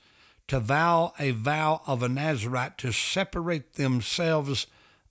to 0.47 0.59
vow 0.59 1.13
a 1.19 1.31
vow 1.31 1.81
of 1.88 2.03
a 2.03 2.09
Nazarite, 2.09 2.77
to 2.79 2.91
separate 2.91 3.73
themselves 3.73 4.67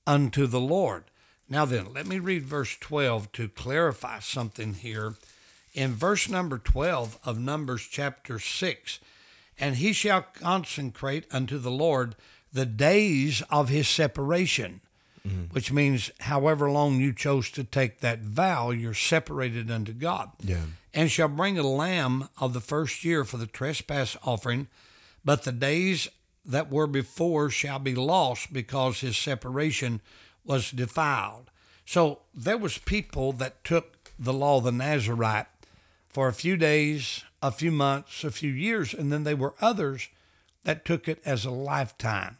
unto 0.06 0.46
the 0.46 0.60
Lord. 0.60 1.04
Now 1.48 1.64
then, 1.64 1.92
let 1.92 2.06
me 2.06 2.18
read 2.18 2.44
verse 2.44 2.76
12 2.78 3.32
to 3.32 3.48
clarify 3.48 4.20
something 4.20 4.74
here 4.74 5.14
in 5.74 5.94
verse 5.94 6.28
number 6.28 6.58
12 6.58 7.18
of 7.24 7.38
Numbers 7.38 7.88
chapter 7.90 8.38
6 8.38 9.00
and 9.58 9.76
he 9.76 9.92
shall 9.92 10.22
consecrate 10.22 11.26
unto 11.30 11.58
the 11.58 11.70
Lord 11.70 12.16
the 12.52 12.66
days 12.66 13.42
of 13.50 13.68
his 13.68 13.88
separation, 13.88 14.80
mm-hmm. 15.26 15.44
which 15.52 15.72
means 15.72 16.10
however 16.20 16.70
long 16.70 17.00
you 17.00 17.12
chose 17.12 17.50
to 17.52 17.64
take 17.64 18.00
that 18.00 18.20
vow, 18.20 18.70
you're 18.70 18.92
separated 18.92 19.70
unto 19.70 19.92
God. 19.92 20.30
Yeah. 20.42 20.62
And 20.92 21.10
shall 21.10 21.28
bring 21.28 21.58
a 21.58 21.62
lamb 21.62 22.28
of 22.38 22.52
the 22.52 22.60
first 22.60 23.04
year 23.04 23.24
for 23.24 23.38
the 23.38 23.46
trespass 23.46 24.16
offering, 24.24 24.66
but 25.24 25.44
the 25.44 25.52
days 25.52 26.08
that 26.44 26.70
were 26.70 26.86
before 26.86 27.50
shall 27.50 27.78
be 27.78 27.94
lost 27.94 28.52
because 28.52 29.00
his 29.00 29.16
separation 29.16 30.00
was 30.44 30.70
defiled. 30.70 31.50
So 31.86 32.20
there 32.34 32.58
was 32.58 32.78
people 32.78 33.32
that 33.34 33.64
took 33.64 34.10
the 34.18 34.32
law 34.32 34.58
of 34.58 34.64
the 34.64 34.72
Nazarite 34.72 35.46
for 36.08 36.28
a 36.28 36.32
few 36.32 36.56
days, 36.56 37.24
a 37.40 37.50
few 37.50 37.70
months, 37.70 38.24
a 38.24 38.30
few 38.30 38.50
years, 38.52 38.92
and 38.94 39.12
then 39.12 39.24
there 39.24 39.36
were 39.36 39.54
others 39.60 40.08
that 40.64 40.84
took 40.84 41.08
it 41.08 41.20
as 41.24 41.44
a 41.44 41.50
lifetime. 41.50 42.36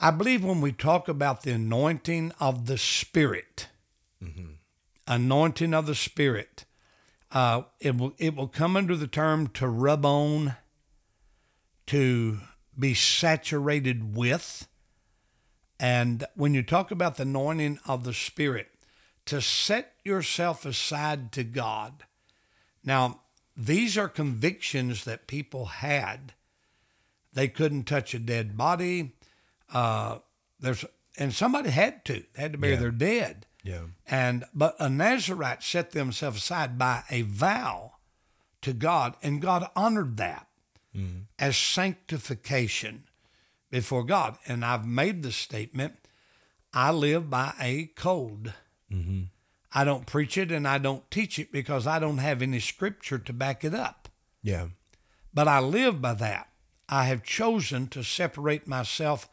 I 0.00 0.10
believe 0.12 0.44
when 0.44 0.60
we 0.60 0.70
talk 0.72 1.08
about 1.08 1.42
the 1.42 1.52
anointing 1.52 2.32
of 2.40 2.66
the 2.66 2.78
Spirit, 2.78 3.68
anointing 5.06 5.74
of 5.74 5.86
the 5.86 5.94
Spirit, 5.94 6.64
uh, 7.32 7.62
it 7.80 7.96
will 7.96 8.14
it 8.18 8.34
will 8.36 8.48
come 8.48 8.76
under 8.76 8.96
the 8.96 9.06
term 9.08 9.48
to 9.48 9.66
rub 9.66 10.04
on, 10.06 10.54
to 11.88 12.38
be 12.78 12.94
saturated 12.94 14.16
with, 14.16 14.66
and 15.80 16.24
when 16.34 16.54
you 16.54 16.62
talk 16.62 16.90
about 16.90 17.16
the 17.16 17.22
anointing 17.22 17.78
of 17.86 18.04
the 18.04 18.14
Spirit, 18.14 18.68
to 19.26 19.40
set 19.42 19.92
yourself 20.04 20.64
aside 20.64 21.32
to 21.32 21.44
God. 21.44 22.04
Now, 22.82 23.20
these 23.56 23.98
are 23.98 24.08
convictions 24.08 25.04
that 25.04 25.26
people 25.26 25.66
had. 25.66 26.32
They 27.32 27.48
couldn't 27.48 27.84
touch 27.84 28.14
a 28.14 28.18
dead 28.18 28.56
body. 28.56 29.12
Uh, 29.72 30.20
there's 30.58 30.84
and 31.18 31.34
somebody 31.34 31.70
had 31.70 32.04
to. 32.06 32.24
They 32.34 32.42
had 32.42 32.52
to 32.52 32.58
bury 32.58 32.74
Yeah. 32.74 32.80
their 32.80 32.90
dead. 32.90 33.46
Yeah. 33.62 33.82
And 34.06 34.44
but 34.54 34.76
a 34.80 34.88
Nazarite 34.88 35.62
set 35.62 35.90
themselves 35.90 36.38
aside 36.38 36.78
by 36.78 37.02
a 37.10 37.22
vow 37.22 37.94
to 38.62 38.72
God, 38.72 39.16
and 39.22 39.42
God 39.42 39.68
honored 39.76 40.16
that 40.16 40.47
Mm-hmm. 40.96 41.20
as 41.38 41.56
sanctification 41.56 43.04
before 43.70 44.04
God. 44.04 44.38
And 44.46 44.64
I've 44.64 44.86
made 44.86 45.22
the 45.22 45.32
statement: 45.32 45.94
I 46.72 46.90
live 46.90 47.28
by 47.30 47.52
a 47.60 47.86
code. 47.94 48.54
Mm-hmm. 48.92 49.24
I 49.72 49.84
don't 49.84 50.06
preach 50.06 50.38
it 50.38 50.50
and 50.50 50.66
I 50.66 50.78
don't 50.78 51.10
teach 51.10 51.38
it 51.38 51.52
because 51.52 51.86
I 51.86 51.98
don't 51.98 52.18
have 52.18 52.40
any 52.40 52.58
scripture 52.58 53.18
to 53.18 53.32
back 53.32 53.64
it 53.64 53.74
up. 53.74 54.08
Yeah. 54.42 54.68
But 55.34 55.46
I 55.46 55.60
live 55.60 56.00
by 56.00 56.14
that. 56.14 56.48
I 56.88 57.04
have 57.04 57.22
chosen 57.22 57.86
to 57.88 58.02
separate 58.02 58.66
myself 58.66 59.28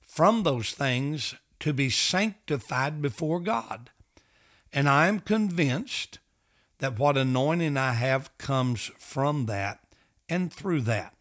from 0.00 0.44
those 0.44 0.72
things 0.72 1.34
to 1.60 1.72
be 1.72 1.90
sanctified 1.90 3.02
before 3.02 3.40
God. 3.40 3.90
And 4.72 4.88
I 4.88 5.08
am 5.08 5.20
convinced 5.20 6.20
that 6.78 6.98
what 6.98 7.16
anointing 7.16 7.76
I 7.76 7.92
have 7.92 8.36
comes 8.38 8.90
from 8.98 9.46
that 9.46 9.80
and 10.28 10.52
through 10.52 10.82
that. 10.82 11.14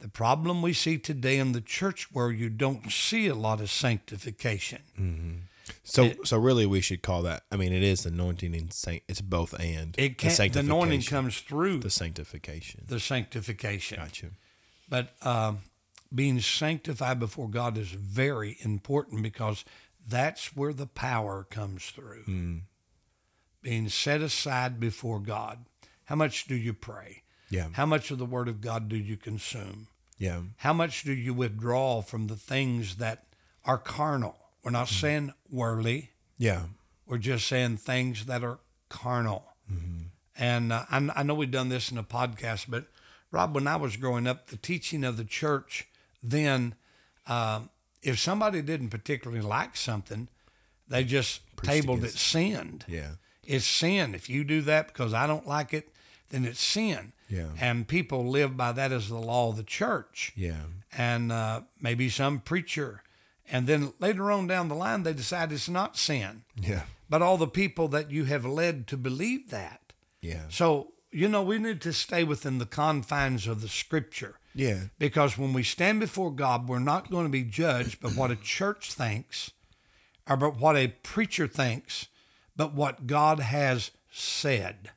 The 0.00 0.08
problem 0.08 0.62
we 0.62 0.72
see 0.72 0.96
today 0.98 1.38
in 1.38 1.52
the 1.52 1.60
church 1.60 2.12
where 2.12 2.30
you 2.30 2.48
don't 2.48 2.90
see 2.92 3.26
a 3.26 3.34
lot 3.34 3.60
of 3.60 3.70
sanctification. 3.70 5.48
So 5.82 6.12
so 6.24 6.38
really 6.38 6.66
we 6.66 6.80
should 6.80 7.02
call 7.02 7.22
that 7.22 7.42
I 7.50 7.56
mean 7.56 7.72
it 7.72 7.82
is 7.82 8.06
anointing 8.06 8.54
and 8.54 8.72
saint 8.72 9.02
it's 9.08 9.20
both 9.20 9.58
and 9.58 9.94
It 9.98 10.16
can't, 10.16 10.52
the 10.52 10.60
anointing 10.60 11.02
comes 11.02 11.40
through 11.40 11.78
the 11.78 11.90
sanctification. 11.90 12.84
the 12.86 13.00
sanctification. 13.00 13.98
Gotcha. 13.98 14.26
But 14.88 15.14
um, 15.22 15.60
being 16.14 16.40
sanctified 16.40 17.18
before 17.18 17.48
God 17.48 17.76
is 17.76 17.88
very 17.88 18.56
important 18.60 19.22
because 19.22 19.64
that's 20.08 20.56
where 20.56 20.72
the 20.72 20.86
power 20.86 21.44
comes 21.50 21.86
through. 21.86 22.24
Being 23.62 23.88
set 23.88 24.22
aside 24.22 24.78
before 24.80 25.18
God. 25.18 25.66
How 26.04 26.14
much 26.14 26.46
do 26.46 26.54
you 26.54 26.72
pray? 26.72 27.22
Yeah. 27.50 27.68
How 27.72 27.86
much 27.86 28.10
of 28.10 28.18
the 28.18 28.26
Word 28.26 28.48
of 28.48 28.60
God 28.60 28.88
do 28.88 28.96
you 28.96 29.16
consume? 29.16 29.88
Yeah. 30.18 30.40
How 30.58 30.72
much 30.72 31.02
do 31.02 31.12
you 31.12 31.32
withdraw 31.32 32.02
from 32.02 32.26
the 32.26 32.36
things 32.36 32.96
that 32.96 33.24
are 33.64 33.78
carnal? 33.78 34.36
We're 34.62 34.72
not 34.72 34.88
saying 34.88 35.32
worldly. 35.50 36.10
Yeah. 36.36 36.64
We're 37.06 37.18
just 37.18 37.46
saying 37.46 37.78
things 37.78 38.26
that 38.26 38.44
are 38.44 38.58
carnal. 38.88 39.44
And 40.38 40.72
uh, 40.72 40.84
I, 40.90 41.10
I 41.16 41.22
know 41.24 41.34
we've 41.34 41.50
done 41.50 41.68
this 41.68 41.90
in 41.90 41.98
a 41.98 42.04
podcast, 42.04 42.66
but 42.68 42.84
Rob, 43.32 43.54
when 43.54 43.66
I 43.66 43.76
was 43.76 43.96
growing 43.96 44.26
up, 44.26 44.48
the 44.48 44.56
teaching 44.56 45.04
of 45.04 45.16
the 45.16 45.24
church 45.24 45.88
then, 46.22 46.74
um, 47.26 47.70
if 48.02 48.18
somebody 48.18 48.62
didn't 48.62 48.90
particularly 48.90 49.42
like 49.42 49.76
something, 49.76 50.28
they 50.88 51.04
just 51.04 51.40
tabled 51.62 52.04
it 52.04 52.12
sinned. 52.12 52.84
Yeah. 52.88 53.12
It's 53.44 53.66
sin. 53.66 54.14
If 54.14 54.28
you 54.30 54.44
do 54.44 54.62
that 54.62 54.88
because 54.88 55.12
I 55.12 55.26
don't 55.26 55.46
like 55.46 55.74
it, 55.74 55.92
then 56.30 56.44
it's 56.44 56.60
sin. 56.60 57.12
Yeah. 57.28 57.48
And 57.60 57.86
people 57.86 58.26
live 58.28 58.56
by 58.56 58.72
that 58.72 58.90
as 58.92 59.08
the 59.08 59.18
law 59.18 59.50
of 59.50 59.56
the 59.56 59.62
church 59.62 60.32
Yeah. 60.36 60.62
and 60.96 61.30
uh, 61.30 61.62
maybe 61.80 62.08
some 62.08 62.40
preacher. 62.40 63.02
And 63.50 63.66
then 63.66 63.92
later 63.98 64.30
on 64.30 64.46
down 64.46 64.68
the 64.68 64.74
line, 64.74 65.02
they 65.02 65.12
decide 65.12 65.52
it's 65.52 65.68
not 65.68 65.96
sin. 65.96 66.42
Yeah. 66.56 66.82
But 67.10 67.22
all 67.22 67.36
the 67.38 67.46
people 67.46 67.88
that 67.88 68.10
you 68.10 68.24
have 68.24 68.44
led 68.44 68.86
to 68.88 68.96
believe 68.96 69.50
that. 69.50 69.92
Yeah. 70.20 70.44
So, 70.48 70.92
you 71.10 71.28
know, 71.28 71.42
we 71.42 71.58
need 71.58 71.80
to 71.82 71.92
stay 71.92 72.24
within 72.24 72.58
the 72.58 72.66
confines 72.66 73.46
of 73.46 73.60
the 73.62 73.68
scripture. 73.68 74.36
Yeah. 74.54 74.84
Because 74.98 75.38
when 75.38 75.52
we 75.52 75.62
stand 75.62 76.00
before 76.00 76.30
God, 76.30 76.68
we're 76.68 76.78
not 76.78 77.10
going 77.10 77.24
to 77.26 77.30
be 77.30 77.44
judged 77.44 78.00
by 78.00 78.10
what 78.10 78.30
a 78.30 78.36
church 78.56 78.92
thinks 78.92 79.50
or 80.28 80.36
but 80.36 80.58
what 80.58 80.76
a 80.76 80.88
preacher 81.02 81.46
thinks, 81.46 82.08
but 82.56 82.74
what 82.74 83.06
God 83.06 83.40
has 83.40 83.90
said. 84.10 84.90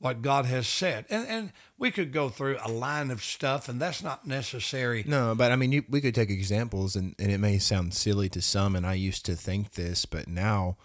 What 0.00 0.22
God 0.22 0.46
has 0.46 0.68
said. 0.68 1.06
And, 1.10 1.26
and 1.26 1.52
we 1.76 1.90
could 1.90 2.12
go 2.12 2.28
through 2.28 2.58
a 2.64 2.70
line 2.70 3.10
of 3.10 3.22
stuff, 3.22 3.68
and 3.68 3.80
that's 3.80 4.02
not 4.02 4.26
necessary. 4.26 5.02
No, 5.06 5.34
but 5.34 5.50
I 5.50 5.56
mean, 5.56 5.72
you, 5.72 5.84
we 5.88 6.00
could 6.00 6.14
take 6.14 6.30
examples, 6.30 6.94
and, 6.94 7.16
and 7.18 7.32
it 7.32 7.38
may 7.38 7.58
sound 7.58 7.94
silly 7.94 8.28
to 8.28 8.40
some, 8.40 8.76
and 8.76 8.86
I 8.86 8.94
used 8.94 9.26
to 9.26 9.34
think 9.34 9.72
this, 9.72 10.06
but 10.06 10.28
now, 10.28 10.76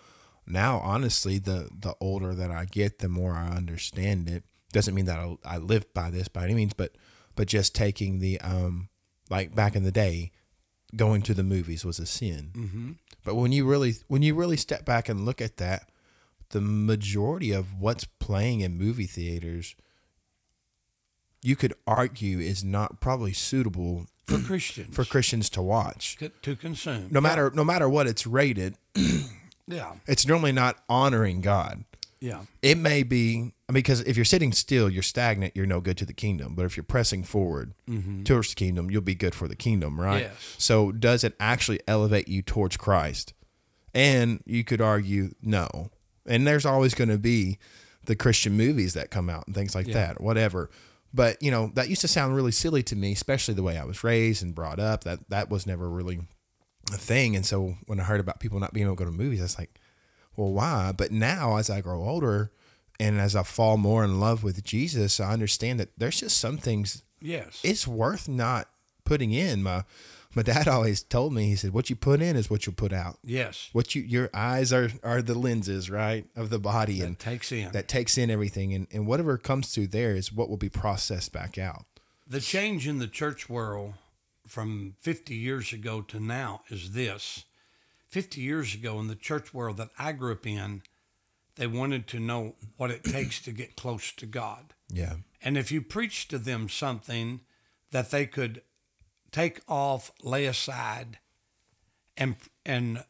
now 0.48 0.80
honestly, 0.80 1.38
the 1.38 1.70
the 1.72 1.96
older 2.00 2.34
that 2.34 2.50
I 2.50 2.66
get, 2.66 3.00
the 3.00 3.10
more 3.10 3.34
I 3.34 3.50
understand 3.50 4.30
it. 4.30 4.44
Doesn't 4.72 4.96
mean 4.96 5.06
that 5.06 5.20
I, 5.20 5.38
I 5.46 5.58
live 5.58 5.94
by 5.94 6.10
this 6.10 6.28
by 6.28 6.46
any 6.46 6.56
means, 6.56 6.74
but 6.74 6.96
but 7.36 7.48
just 7.48 7.76
taking 7.76 8.18
the 8.20 8.42
um 8.42 8.90
like 9.30 9.54
back 9.54 9.76
in 9.76 9.84
the 9.84 9.92
day, 9.92 10.32
going 10.96 11.22
to 11.24 11.34
the 11.34 11.44
movies 11.44 11.86
was 11.86 12.00
a 12.00 12.06
sin. 12.06 12.52
Mm-hmm. 12.54 12.92
But 13.24 13.36
when 13.36 13.52
you 13.52 13.66
really 13.66 13.94
when 14.08 14.24
you 14.24 14.36
really 14.36 14.58
step 14.58 14.86
back 14.86 15.08
and 15.10 15.26
look 15.26 15.42
at 15.42 15.58
that, 15.58 15.90
the 16.54 16.62
majority 16.62 17.52
of 17.52 17.80
what's 17.80 18.06
playing 18.06 18.62
in 18.62 18.78
movie 18.78 19.08
theaters 19.08 19.76
you 21.42 21.56
could 21.56 21.74
argue 21.86 22.40
is 22.40 22.64
not 22.64 23.02
probably 23.02 23.34
suitable 23.34 24.06
For 24.26 24.40
Christians. 24.40 24.96
for 24.96 25.04
Christians 25.04 25.50
to 25.50 25.62
watch. 25.62 26.18
to, 26.44 26.56
consume. 26.56 27.10
No 27.12 27.20
matter 27.20 27.52
no 27.54 27.66
matter 27.66 27.90
what 27.90 28.08
it's 28.08 28.26
rated, 28.26 28.76
Yeah. 29.68 29.96
it's 30.08 30.26
normally 30.26 30.54
not 30.54 30.78
honoring 30.88 31.42
God. 31.42 31.84
Yeah. 32.22 32.44
It 32.62 32.78
may 32.78 33.04
be 33.04 33.52
I 33.68 33.74
mean, 33.74 33.80
because 33.80 34.00
if 34.02 34.16
you're 34.16 34.24
sitting 34.24 34.54
still, 34.54 34.90
you're 34.90 35.04
stagnant, 35.04 35.58
you're 35.58 35.66
no 35.66 35.82
good 35.82 35.98
to 35.98 36.06
the 36.06 36.14
kingdom. 36.14 36.56
But 36.56 36.66
if 36.66 36.78
you're 36.78 36.86
pressing 36.86 37.24
forward 37.26 37.74
mm-hmm. 37.90 38.24
towards 38.24 38.50
the 38.50 38.56
kingdom, 38.56 38.90
you'll 38.90 39.02
be 39.02 39.16
good 39.16 39.36
for 39.36 39.50
the 39.50 39.58
kingdom, 39.58 40.00
right? 40.00 40.22
Yes. 40.24 40.56
So 40.58 40.94
does 40.94 41.26
it 41.26 41.36
actually 41.40 41.82
elevate 41.86 42.30
you 42.30 42.42
towards 42.42 42.78
Christ? 42.78 43.34
And 43.94 44.42
you 44.46 44.64
could 44.64 44.80
argue 44.80 45.36
no. 45.42 45.90
And 46.26 46.48
there's 46.48 46.66
always 46.66 46.94
going 46.94 47.10
to 47.10 47.18
be 47.18 47.58
the 48.06 48.16
Christian 48.16 48.54
movies 48.54 48.94
that 48.94 49.12
come 49.12 49.30
out 49.30 49.46
and 49.48 49.56
things 49.56 49.76
like 49.76 49.88
Yeah. 49.88 49.94
that, 49.94 50.22
whatever. 50.22 50.70
But 51.14 51.42
you 51.44 51.52
know 51.52 51.72
that 51.76 51.90
used 51.90 52.02
to 52.02 52.08
sound 52.08 52.36
really 52.36 52.52
silly 52.52 52.82
to 52.84 52.96
me, 52.96 53.12
especially 53.12 53.54
the 53.54 53.64
way 53.64 53.78
I 53.78 53.84
was 53.86 54.04
raised 54.04 54.42
and 54.42 54.56
brought 54.56 54.80
up. 54.80 55.04
That 55.04 55.30
that 55.30 55.50
was 55.50 55.68
never 55.68 55.90
really 55.90 56.22
a 56.92 56.98
thing. 56.98 57.36
And 57.36 57.46
so 57.46 57.76
when 57.86 58.00
I 58.00 58.04
heard 58.04 58.20
about 58.20 58.40
people 58.40 58.60
not 58.60 58.74
being 58.74 58.86
able 58.88 58.96
to 58.96 59.06
go 59.06 59.10
to 59.12 59.16
movies, 59.16 59.40
I 59.40 59.44
was 59.44 59.60
like, 59.60 59.80
well, 60.36 60.52
why? 60.52 60.92
But 60.96 61.12
now 61.12 61.58
as 61.58 61.70
I 61.70 61.82
grow 61.82 62.04
older 62.04 62.52
and 63.00 63.20
as 63.22 63.36
I 63.36 63.44
fall 63.44 63.78
more 63.78 64.04
in 64.04 64.20
love 64.20 64.44
with 64.44 64.64
Jesus, 64.64 65.20
I 65.20 65.32
understand 65.32 65.80
that 65.80 65.92
there's 65.98 66.20
just 66.20 66.38
some 66.38 66.58
things 66.58 67.04
Yes. 67.22 67.62
it's 67.64 67.88
worth 67.88 68.28
not 68.28 68.68
putting 69.06 69.32
in. 69.32 69.62
My 69.64 69.84
my 70.36 70.42
dad 70.42 70.68
always 70.68 71.04
told 71.04 71.34
me, 71.34 71.46
he 71.48 71.56
said, 71.56 71.72
What 71.74 71.90
you 71.90 71.96
put 71.96 72.22
in 72.22 72.36
is 72.36 72.50
what 72.50 72.66
you 72.66 72.72
put 72.72 72.94
out. 72.94 73.18
yes. 73.24 73.70
What 73.74 73.96
you 73.96 74.02
your 74.02 74.30
eyes 74.34 74.72
are 74.74 74.90
are 75.04 75.22
the 75.22 75.36
lenses, 75.38 75.90
right, 75.90 76.26
of 76.36 76.50
the 76.50 76.60
body 76.60 77.02
and 77.02 77.18
Takes 77.20 77.52
in. 77.52 77.72
that 77.72 77.88
takes 77.88 78.18
in 78.18 78.30
everything 78.30 78.74
and, 78.74 78.88
and 78.92 79.06
whatever 79.08 79.38
comes 79.38 79.74
through 79.74 79.88
there 79.88 80.16
is 80.16 80.32
what 80.34 80.50
will 80.50 80.58
be 80.58 80.70
processed 80.70 81.32
back 81.32 81.58
out. 81.58 81.86
The 82.28 82.40
change 82.42 82.88
in 82.88 83.00
the 83.00 83.08
church 83.08 83.50
world 83.50 83.94
from 84.48 84.96
50 85.02 85.36
years 85.36 85.74
ago 85.74 86.02
to 86.02 86.20
now 86.20 86.62
is 86.70 86.92
this. 86.92 87.46
50 88.10 88.42
years 88.42 88.74
ago 88.76 89.00
in 89.00 89.08
the 89.08 89.16
church 89.16 89.54
world 89.54 89.78
that 89.78 89.90
I 89.98 90.12
grew 90.12 90.34
up 90.34 90.46
in, 90.46 90.84
they 91.56 91.66
wanted 91.68 92.08
to 92.08 92.20
know 92.20 92.56
what 92.78 92.92
it 92.92 93.04
takes 93.04 93.42
to 93.42 93.52
get 93.52 93.76
close 93.76 94.12
to 94.14 94.26
God. 94.26 94.74
Yeah. 94.90 95.16
And 95.42 95.58
if 95.58 95.72
you 95.72 95.82
preached 95.82 96.30
to 96.30 96.38
them 96.38 96.70
something 96.70 97.42
that 97.92 98.12
they 98.12 98.26
could 98.26 98.62
take 99.34 99.60
off, 99.68 100.12
lay 100.22 100.46
aside, 100.46 101.20
and 102.16 102.38
and 102.66 103.04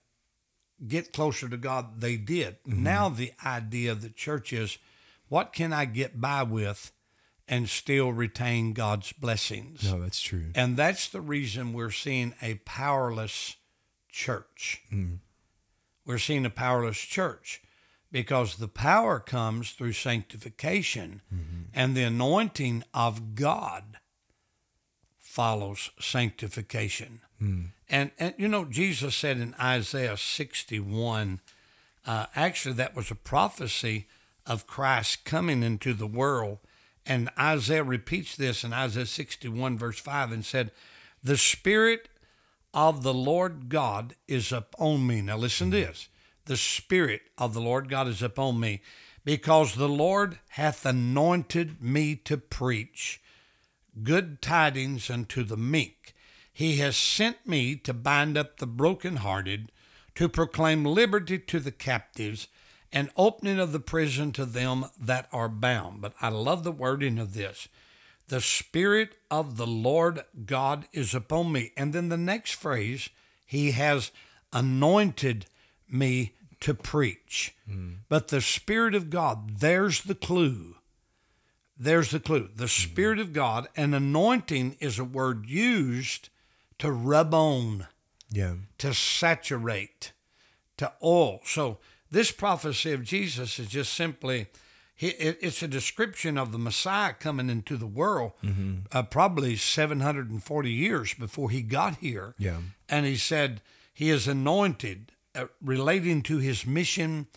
get 0.88 1.14
closer 1.14 1.48
to 1.48 1.58
God, 1.58 2.00
they 2.02 2.18
did. 2.18 2.64
Mm-hmm. 2.64 2.84
Now 2.84 3.10
the 3.10 3.34
idea 3.46 3.92
of 3.92 4.02
the 4.02 4.10
church 4.10 4.52
is, 4.52 4.80
what 5.28 5.54
can 5.54 5.72
I 5.72 5.86
get 5.86 6.20
by 6.20 6.44
with, 6.44 6.92
and 7.48 7.70
still 7.70 8.12
retain 8.12 8.74
God's 8.74 9.12
blessings? 9.14 9.84
No, 9.92 10.02
that's 10.02 10.22
true. 10.22 10.46
And 10.56 10.76
that's 10.78 11.08
the 11.08 11.22
reason 11.22 11.74
we're 11.74 11.92
seeing 11.92 12.34
a 12.42 12.56
powerless 12.66 13.58
church. 14.10 14.82
Mm. 14.92 15.20
We're 16.06 16.18
seeing 16.18 16.46
a 16.46 16.50
powerless 16.50 16.98
church 16.98 17.62
because 18.12 18.58
the 18.58 18.68
power 18.68 19.20
comes 19.20 19.72
through 19.72 19.94
sanctification 19.94 21.22
mm-hmm. 21.34 21.64
and 21.74 21.96
the 21.96 22.04
anointing 22.04 22.84
of 22.94 23.36
God 23.36 23.98
follows 25.34 25.90
sanctification. 26.00 27.22
And, 27.90 28.12
and 28.20 28.36
you 28.38 28.48
know, 28.48 28.66
Jesus 28.66 29.16
said 29.16 29.38
in 29.38 29.56
Isaiah 29.60 30.16
61, 30.16 31.40
uh, 32.06 32.28
actually, 32.36 32.76
that 32.76 32.96
was 32.96 33.10
a 33.10 33.16
prophecy 33.16 34.06
of 34.46 34.68
Christ 34.68 35.26
coming 35.26 35.64
into 35.64 35.96
the 35.96 36.06
world. 36.06 36.60
And 37.04 37.32
Isaiah 37.38 37.84
repeats 37.84 38.36
this 38.36 38.64
in 38.64 38.74
Isaiah 38.74 39.08
61, 39.08 39.76
verse 39.76 40.00
5, 40.00 40.32
and 40.32 40.46
said, 40.46 40.70
The 41.24 41.38
Spirit 41.38 42.10
of 42.72 43.02
the 43.02 43.14
Lord 43.14 43.70
God 43.70 44.14
is 44.28 44.52
upon 44.52 45.08
me. 45.08 45.22
Now, 45.22 45.38
listen 45.38 45.72
to 45.72 45.78
this. 45.78 46.10
the 46.46 46.58
Spirit 46.58 47.24
of 47.40 47.56
the 47.56 47.62
Lord 47.62 47.90
God 47.90 48.08
is 48.08 48.22
upon 48.22 48.60
me, 48.60 48.82
because 49.26 49.74
the 49.74 49.90
Lord 49.90 50.38
hath 50.50 50.86
anointed 50.86 51.82
me 51.82 52.16
to 52.18 52.38
preach 52.38 53.20
good 54.02 54.42
tidings 54.42 55.10
unto 55.10 55.44
the 55.44 55.58
meek. 55.58 56.16
He 56.52 56.78
has 56.78 56.96
sent 56.96 57.48
me 57.48 57.76
to 57.78 57.94
bind 57.94 58.38
up 58.38 58.58
the 58.58 58.68
brokenhearted, 58.68 59.72
to 60.16 60.30
proclaim 60.30 60.86
liberty 60.86 61.40
to 61.40 61.60
the 61.60 61.72
captives, 61.72 62.48
and 62.92 63.10
opening 63.18 63.60
of 63.60 63.72
the 63.72 63.80
prison 63.80 64.32
to 64.34 64.46
them 64.46 64.86
that 65.00 65.28
are 65.32 65.50
bound. 65.50 66.02
But 66.02 66.14
I 66.22 66.30
love 66.30 66.64
the 66.64 66.72
wording 66.72 67.18
of 67.18 67.34
this. 67.34 67.68
The 68.28 68.40
Spirit 68.40 69.16
of 69.30 69.58
the 69.58 69.68
Lord 69.68 70.24
God 70.46 70.88
is 70.94 71.14
upon 71.16 71.52
me. 71.52 71.72
And 71.76 71.92
then 71.92 72.10
the 72.10 72.18
next 72.18 72.54
phrase, 72.54 73.10
He 73.46 73.72
has 73.72 74.12
anointed 74.52 75.48
me 75.90 76.34
to 76.62 76.74
preach. 76.74 77.56
Hmm. 77.68 77.94
But 78.10 78.30
the 78.30 78.42
Spirit 78.42 78.96
of 78.96 79.10
God, 79.10 79.58
there's 79.60 80.04
the 80.04 80.16
clue. 80.16 80.76
There's 81.78 82.12
the 82.12 82.20
clue. 82.20 82.50
The 82.56 82.68
Spirit 82.68 83.20
of 83.20 83.34
God, 83.34 83.68
and 83.76 83.96
anointing 83.96 84.78
is 84.80 85.00
a 85.00 85.04
word 85.04 85.48
used 85.48 86.30
to 86.80 86.92
rub 86.92 87.34
on, 87.34 87.88
Yeah. 88.30 88.56
to 88.80 88.94
saturate, 88.94 90.12
to 90.78 90.92
oil. 91.04 91.42
So 91.46 91.80
this 92.12 92.32
prophecy 92.32 92.92
of 92.94 93.04
Jesus 93.04 93.60
is 93.60 93.68
just 93.68 93.94
simply 93.94 94.48
it's 95.00 95.62
a 95.64 95.68
description 95.68 96.38
of 96.38 96.52
the 96.52 96.58
Messiah 96.60 97.14
coming 97.14 97.50
into 97.50 97.76
the 97.76 97.88
world, 97.88 98.32
uh, 98.92 99.04
probably 99.04 99.56
740 99.58 100.72
years 100.72 101.14
before 101.14 101.50
he 101.50 101.62
got 101.62 101.98
here. 101.98 102.36
Yeah. 102.38 102.60
And 102.88 103.06
he 103.06 103.18
said 103.18 103.62
he 103.94 104.10
is 104.10 104.28
anointed, 104.28 105.12
uh, 105.36 105.48
relating 105.62 106.22
to 106.24 106.38
his 106.38 106.66
mission 106.66 107.28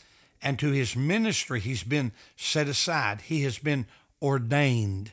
and 0.40 0.58
to 0.60 0.70
his 0.70 0.94
ministry. 0.94 1.58
He's 1.60 1.82
been 1.82 2.12
set 2.36 2.68
aside. 2.68 3.22
He 3.22 3.42
has 3.42 3.58
been 3.58 3.86
ordained 4.22 5.12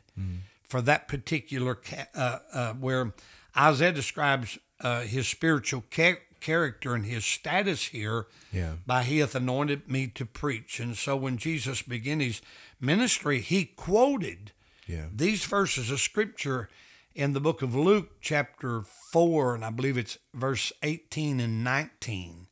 for 0.63 0.81
that 0.81 1.07
particular, 1.07 1.75
ca- 1.75 2.07
uh, 2.15 2.39
uh, 2.51 2.73
where 2.73 3.13
Isaiah 3.55 3.91
describes 3.91 4.57
uh, 4.81 5.01
his 5.01 5.27
spiritual 5.27 5.83
ca- 5.93 6.21
character 6.39 6.93
and 6.95 7.05
his 7.05 7.23
status 7.25 7.87
here 7.87 8.25
Yeah. 8.51 8.73
by 8.85 9.03
he 9.03 9.19
hath 9.19 9.35
anointed 9.35 9.87
me 9.89 10.07
to 10.07 10.25
preach. 10.25 10.79
And 10.79 10.97
so 10.97 11.15
when 11.15 11.37
Jesus 11.37 11.81
began 11.81 12.19
his 12.19 12.41
ministry, 12.81 13.39
he 13.39 13.65
quoted 13.65 14.51
Yeah. 14.87 15.07
these 15.13 15.45
verses 15.45 15.89
of 15.91 15.99
scripture 16.01 16.69
in 17.15 17.33
the 17.33 17.39
book 17.39 17.61
of 17.61 17.75
Luke, 17.75 18.19
chapter 18.21 18.81
4, 19.11 19.55
and 19.55 19.63
I 19.63 19.69
believe 19.69 19.97
it's 19.97 20.17
verse 20.33 20.73
18 20.81 21.39
and 21.39 21.63
19. 21.63 22.47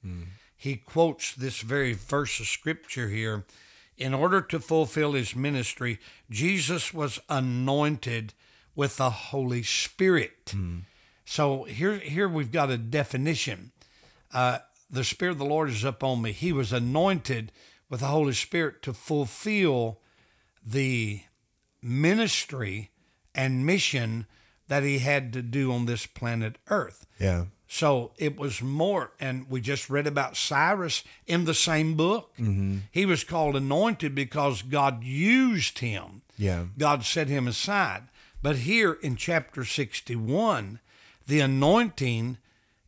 He 0.55 0.75
quotes 0.77 1.33
this 1.33 1.61
very 1.61 1.93
verse 1.93 2.39
of 2.39 2.45
scripture 2.47 3.09
here. 3.09 3.45
In 4.01 4.13
order 4.15 4.41
to 4.41 4.59
fulfill 4.59 5.13
his 5.13 5.35
ministry, 5.35 5.99
Jesus 6.29 6.91
was 6.93 7.19
anointed 7.29 8.33
with 8.75 8.97
the 8.97 9.09
Holy 9.09 9.61
Spirit. 9.63 10.53
So 11.23 11.63
here, 11.65 11.99
here 11.99 12.27
we've 12.27 12.51
got 12.51 12.71
a 12.71 12.77
definition. 12.77 13.71
Uh, 14.33 14.59
the 14.89 15.03
Spirit 15.03 15.33
of 15.33 15.37
the 15.37 15.45
Lord 15.45 15.69
is 15.69 15.83
upon 15.83 16.21
me. 16.21 16.31
He 16.31 16.51
was 16.51 16.73
anointed 16.73 17.51
with 17.89 17.99
the 17.99 18.07
Holy 18.07 18.33
Spirit 18.33 18.81
to 18.83 18.93
fulfill 18.93 19.99
the 20.65 21.21
ministry 21.81 22.89
and 23.35 23.65
mission 23.65 24.25
that 24.67 24.83
he 24.83 24.99
had 24.99 25.31
to 25.33 25.41
do 25.41 25.71
on 25.71 25.85
this 25.85 26.05
planet 26.05 26.57
Earth. 26.69 27.05
Yeah. 27.19 27.45
So 27.73 28.11
it 28.17 28.37
was 28.37 28.61
more, 28.61 29.11
and 29.17 29.49
we 29.49 29.61
just 29.61 29.89
read 29.89 30.05
about 30.05 30.35
Cyrus 30.35 31.05
in 31.25 31.45
the 31.45 31.53
same 31.53 31.95
book. 31.95 32.33
Mm-hmm. 32.37 32.79
He 32.91 33.05
was 33.05 33.23
called 33.23 33.55
anointed 33.55 34.13
because 34.13 34.61
God 34.61 35.05
used 35.05 35.79
him. 35.79 36.21
Yeah. 36.37 36.65
God 36.77 37.05
set 37.05 37.29
him 37.29 37.47
aside. 37.47 38.09
But 38.41 38.57
here 38.57 38.97
in 39.01 39.15
chapter 39.15 39.63
61, 39.63 40.81
the 41.25 41.39
anointing 41.39 42.39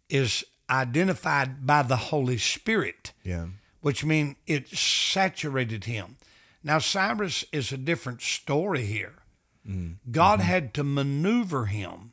is 0.10 0.44
identified 0.70 1.66
by 1.66 1.84
the 1.84 2.12
Holy 2.12 2.38
Spirit 2.38 3.14
Yeah. 3.24 3.48
which 3.80 4.04
means 4.04 4.36
it 4.48 4.68
saturated 4.68 5.86
him. 5.86 6.18
Now, 6.62 6.80
Cyrus 6.80 7.46
is 7.54 7.72
a 7.72 7.78
different 7.78 8.22
story 8.22 8.86
here. 8.86 9.16
Mm. 9.66 9.96
God 10.12 10.40
mm-hmm. 10.40 10.50
had 10.50 10.74
to 10.74 10.84
maneuver 10.84 11.68
him. 11.68 12.13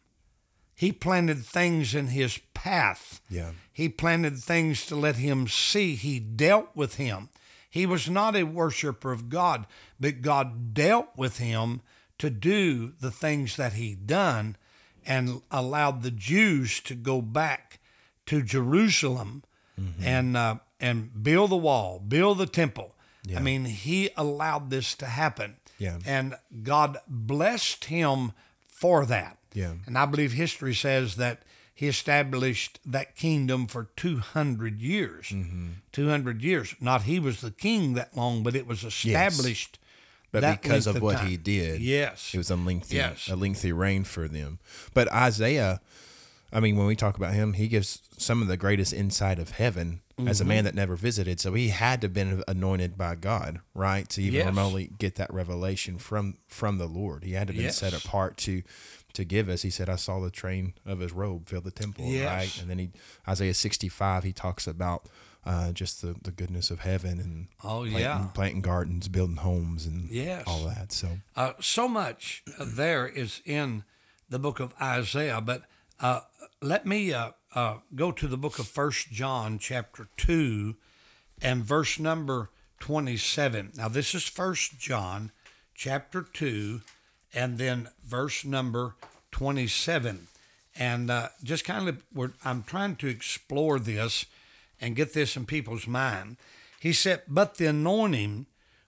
He 0.81 0.93
planted 0.93 1.45
things 1.45 1.95
in 1.95 2.07
his 2.07 2.39
path. 2.55 3.21
Yeah. 3.29 3.51
He 3.71 3.91
planted 3.91 4.39
things 4.39 4.87
to 4.87 4.97
let 4.97 5.17
him 5.17 5.47
see. 5.47 5.95
He 5.95 6.19
dealt 6.19 6.71
with 6.75 6.95
him. 6.95 7.29
He 7.69 7.85
was 7.85 8.09
not 8.09 8.35
a 8.35 8.45
worshiper 8.45 9.13
of 9.13 9.29
God, 9.29 9.67
but 10.01 10.23
God 10.23 10.73
dealt 10.73 11.09
with 11.19 11.37
him 11.37 11.83
to 12.17 12.31
do 12.31 12.95
the 12.99 13.11
things 13.11 13.57
that 13.57 13.75
he 13.75 13.95
done 13.95 14.57
and 15.05 15.43
allowed 15.51 16.03
the 16.03 16.11
Jews 16.11 16.81
to 16.81 16.95
go 16.95 17.21
back 17.21 17.79
to 18.25 18.41
Jerusalem 18.41 19.45
and 20.03 20.35
uh, 20.35 20.55
and 20.81 21.23
build 21.23 21.51
the 21.51 21.59
wall, 21.59 21.99
build 21.99 22.39
the 22.39 22.47
temple. 22.47 22.95
I 23.37 23.41
mean, 23.41 23.67
he 23.67 24.09
allowed 24.17 24.71
this 24.71 24.95
to 24.95 25.05
happen. 25.05 25.57
Yeah. 25.79 25.99
And 26.07 26.37
God 26.63 26.97
blessed 27.07 27.85
him 27.85 28.33
for 28.81 29.05
that. 29.07 29.37
Yeah. 29.53 29.75
And 29.87 29.99
I 29.99 30.07
believe 30.07 30.33
history 30.33 30.75
says 30.75 31.17
that 31.17 31.43
he 31.75 31.87
established 31.87 32.79
that 32.87 33.15
kingdom 33.15 33.67
for 33.67 33.89
200 33.97 34.81
years. 34.81 35.27
Mm-hmm. 35.29 35.69
200 35.93 36.43
years. 36.43 36.75
Not 36.81 37.03
he 37.03 37.21
was 37.21 37.41
the 37.43 37.51
king 37.51 37.93
that 37.95 38.17
long, 38.17 38.43
but 38.43 38.55
it 38.57 38.67
was 38.67 38.83
established. 38.85 39.79
But 40.33 40.41
that 40.43 40.63
because 40.63 40.87
length 40.87 40.97
of 40.97 41.03
what 41.03 41.17
time. 41.19 41.27
he 41.29 41.37
did, 41.37 41.81
Yes. 41.81 42.31
it 42.33 42.39
was 42.39 42.51
a 42.51 42.57
lengthy, 42.57 42.97
Yes. 42.97 43.29
a 43.29 43.35
lengthy 43.37 43.73
reign 43.73 44.05
for 44.05 44.29
them. 44.29 44.61
But 44.95 45.11
Isaiah, 45.13 45.81
I 46.53 46.61
mean, 46.61 46.77
when 46.77 46.87
we 46.87 46.97
talk 46.97 47.17
about 47.17 47.33
him, 47.35 47.53
he 47.55 47.69
gives 47.69 48.03
some 48.19 48.43
of 48.43 48.49
the 48.49 48.57
greatest 48.57 48.93
insight 48.93 49.39
of 49.39 49.51
heaven 49.51 50.01
as 50.19 50.41
a 50.41 50.43
Mm-hmm. 50.45 50.49
man 50.49 50.65
that 50.65 50.75
never 50.75 50.97
visited. 50.97 51.41
So 51.41 51.55
he 51.55 51.69
had 51.69 52.01
to 52.03 52.07
have 52.07 52.15
been 52.15 52.43
anointed 52.49 52.99
by 52.99 53.15
God, 53.15 53.61
right, 53.75 54.09
to 54.11 54.23
even 54.23 54.35
Yes. 54.41 54.47
remotely 54.47 54.91
get 54.99 55.15
that 55.17 55.33
revelation 55.33 55.99
from 55.99 56.39
from 56.49 56.79
the 56.79 56.87
Lord. 56.89 57.25
He 57.25 57.33
had 57.33 57.47
to 57.49 57.53
have 57.55 57.63
been 57.63 57.73
set 57.73 57.95
apart 57.95 58.37
to 58.39 58.63
to 59.15 59.25
give 59.25 59.49
us. 59.49 59.63
He 59.63 59.71
said, 59.71 59.89
"I 59.89 59.97
saw 59.97 60.21
the 60.21 60.31
train 60.31 60.75
of 60.85 61.01
his 61.01 61.13
robe 61.13 61.49
fill 61.49 61.61
the 61.63 61.71
temple." 61.71 62.05
Yes. 62.07 62.27
Right, 62.27 62.61
and 62.61 62.69
then 62.71 62.79
he 62.79 62.91
Isaiah 63.29 63.55
sixty 63.55 63.89
five, 63.89 64.25
he 64.25 64.33
talks 64.33 64.67
about. 64.67 65.09
Uh, 65.43 65.73
just 65.73 66.03
the, 66.03 66.15
the 66.23 66.31
goodness 66.31 66.71
of 66.71 66.81
heaven 66.81 67.19
and 67.19 67.49
Oh, 67.65 67.81
planting, 67.81 67.99
yeah. 68.03 68.29
planting 68.35 68.61
gardens, 68.61 69.09
building 69.09 69.37
homes, 69.37 69.87
and 69.87 70.11
Yes. 70.11 70.45
all 70.47 70.65
that. 70.67 70.93
So 70.93 71.21
Uh, 71.35 71.55
so 71.63 71.89
much 71.89 72.43
uh, 72.59 72.67
there 72.69 73.09
is 73.09 73.41
in 73.47 73.85
the 74.29 74.39
book 74.39 74.61
of 74.61 74.75
Isaiah, 74.79 75.41
but 75.41 75.63
uh, 76.01 76.21
let 76.61 76.87
me 76.87 77.13
uh, 77.13 77.31
uh, 77.55 77.79
go 77.95 78.13
to 78.13 78.27
the 78.27 78.37
book 78.37 78.59
of 78.59 78.67
First 78.67 79.11
John, 79.11 79.59
chapter 79.59 80.09
two, 80.17 80.77
and 81.41 81.65
verse 81.65 81.99
number 81.99 82.51
twenty-seven. 82.79 83.73
Now, 83.77 83.89
this 83.89 84.15
is 84.15 84.25
First 84.25 84.79
John, 84.79 85.33
chapter 85.75 86.23
two, 86.23 86.81
and 87.35 87.59
then 87.59 87.89
verse 88.05 88.45
number 88.45 88.95
twenty-seven, 89.31 90.29
and 90.77 91.11
uh, 91.11 91.29
just 91.43 91.65
kind 91.65 91.89
of 91.89 92.03
I'm 92.45 92.63
trying 92.63 92.97
to 92.97 93.09
explore 93.09 93.79
this 93.79 94.27
and 94.81 94.97
get 94.97 95.13
this 95.13 95.37
in 95.37 95.47
people's 95.47 95.87
mind. 95.87 96.37
He 96.81 96.93
said, 96.93 97.23
"But 97.29 97.57
the 97.57 97.67
anointing." 97.67 98.47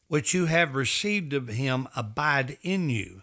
which 0.08 0.34
you 0.34 0.44
have 0.44 0.74
received 0.74 1.32
of 1.32 1.48
him 1.48 1.88
abide 1.96 2.58
in 2.60 2.90
you, 2.90 3.22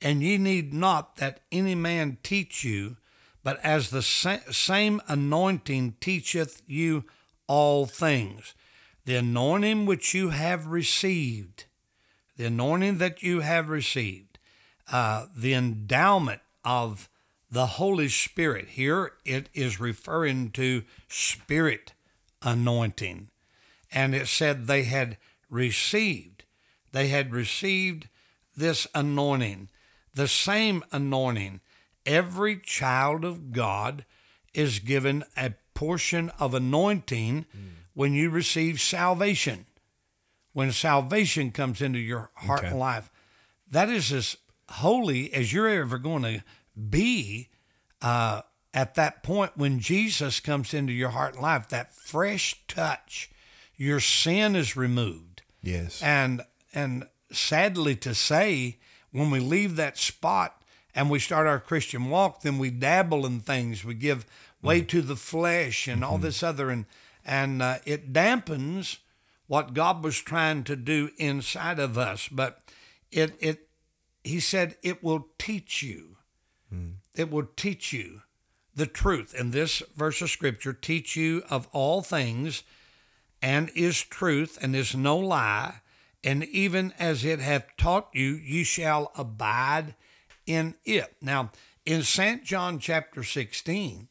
and 0.00 0.22
ye 0.22 0.38
need 0.38 0.72
not 0.72 1.16
that 1.16 1.40
any 1.50 1.74
man 1.74 2.16
teach 2.22 2.62
you, 2.62 2.96
but 3.42 3.58
as 3.64 3.90
the 3.90 4.02
sa- 4.02 4.38
same 4.50 5.00
anointing 5.08 5.96
teacheth 6.00 6.62
you 6.66 7.04
all 7.46 7.86
things. 7.86 8.54
The 9.04 9.16
anointing 9.16 9.86
which 9.86 10.14
you 10.14 10.30
have 10.30 10.66
received, 10.66 11.64
the 12.36 12.46
anointing 12.46 12.98
that 12.98 13.22
you 13.22 13.40
have 13.40 13.68
received, 13.68 14.38
uh, 14.92 15.26
the 15.34 15.54
endowment 15.54 16.40
of 16.64 17.08
the 17.50 17.66
Holy 17.66 18.08
Spirit. 18.08 18.68
Here 18.68 19.12
it 19.24 19.48
is 19.54 19.80
referring 19.80 20.50
to 20.52 20.82
spirit 21.08 21.92
anointing 22.42 23.28
and 23.92 24.14
it 24.14 24.26
said 24.28 24.66
they 24.66 24.84
had 24.84 25.16
received 25.50 26.44
they 26.92 27.08
had 27.08 27.32
received 27.32 28.08
this 28.56 28.86
anointing 28.94 29.68
the 30.14 30.28
same 30.28 30.82
anointing 30.92 31.60
every 32.10 32.56
child 32.58 33.24
of 33.24 33.52
god 33.52 34.04
is 34.54 34.78
given 34.80 35.22
a 35.36 35.52
portion 35.74 36.30
of 36.38 36.54
anointing 36.54 37.46
when 37.94 38.12
you 38.12 38.28
receive 38.30 38.80
salvation 38.80 39.66
when 40.52 40.72
salvation 40.72 41.50
comes 41.50 41.80
into 41.80 41.98
your 41.98 42.30
heart 42.34 42.60
Okay. 42.60 42.68
and 42.68 42.78
life 42.78 43.10
that 43.70 43.88
is 43.88 44.12
as 44.12 44.36
holy 44.68 45.32
as 45.32 45.52
you're 45.52 45.68
ever 45.68 45.98
going 45.98 46.22
to 46.22 46.42
be 46.88 47.48
uh, 48.02 48.42
at 48.72 48.94
that 48.94 49.22
point 49.22 49.52
when 49.56 49.78
Jesus 49.80 50.40
comes 50.40 50.72
into 50.72 50.92
your 50.92 51.10
heart 51.10 51.34
and 51.34 51.42
life, 51.42 51.68
that 51.68 51.92
fresh 51.94 52.54
touch 52.68 53.30
your 53.76 53.98
sin 54.00 54.54
is 54.56 54.76
removed. 54.76 55.42
Yes. 55.62 56.00
And 56.02 56.42
and 56.72 57.06
sadly 57.32 57.96
to 57.96 58.14
say, 58.14 58.78
when 59.10 59.30
we 59.30 59.40
leave 59.40 59.76
that 59.76 59.98
spot 59.98 60.59
and 61.00 61.08
we 61.08 61.18
start 61.18 61.46
our 61.46 61.58
Christian 61.58 62.10
walk, 62.10 62.42
then 62.42 62.58
we 62.58 62.68
dabble 62.68 63.24
in 63.24 63.40
things. 63.40 63.86
We 63.86 63.94
give 63.94 64.26
way 64.60 64.82
mm. 64.82 64.88
to 64.88 65.00
the 65.00 65.16
flesh 65.16 65.88
and 65.88 66.04
all 66.04 66.16
mm-hmm. 66.16 66.24
this 66.24 66.42
other, 66.42 66.68
and 66.68 66.84
and 67.24 67.62
uh, 67.62 67.78
it 67.86 68.12
dampens 68.12 68.98
what 69.46 69.72
God 69.72 70.04
was 70.04 70.18
trying 70.18 70.62
to 70.64 70.76
do 70.76 71.08
inside 71.16 71.78
of 71.78 71.96
us. 71.96 72.28
But 72.28 72.60
it 73.10 73.32
it 73.40 73.68
he 74.22 74.40
said 74.40 74.76
it 74.82 75.02
will 75.02 75.28
teach 75.38 75.82
you. 75.82 76.18
Mm. 76.70 76.96
It 77.16 77.30
will 77.30 77.48
teach 77.56 77.94
you 77.94 78.20
the 78.74 78.86
truth. 78.86 79.34
And 79.38 79.54
this 79.54 79.82
verse 79.96 80.20
of 80.20 80.28
scripture 80.28 80.74
teach 80.74 81.16
you 81.16 81.44
of 81.48 81.66
all 81.72 82.02
things 82.02 82.62
and 83.40 83.70
is 83.74 84.02
truth 84.02 84.58
and 84.60 84.76
is 84.76 84.94
no 84.94 85.16
lie. 85.16 85.76
And 86.22 86.44
even 86.44 86.92
as 86.98 87.24
it 87.24 87.40
hath 87.40 87.74
taught 87.78 88.10
you, 88.12 88.34
you 88.34 88.64
shall 88.64 89.12
abide 89.16 89.94
in 90.50 90.74
it. 90.84 91.14
Now, 91.22 91.52
in 91.86 92.02
St. 92.02 92.44
John 92.44 92.78
chapter 92.78 93.22
16, 93.22 94.08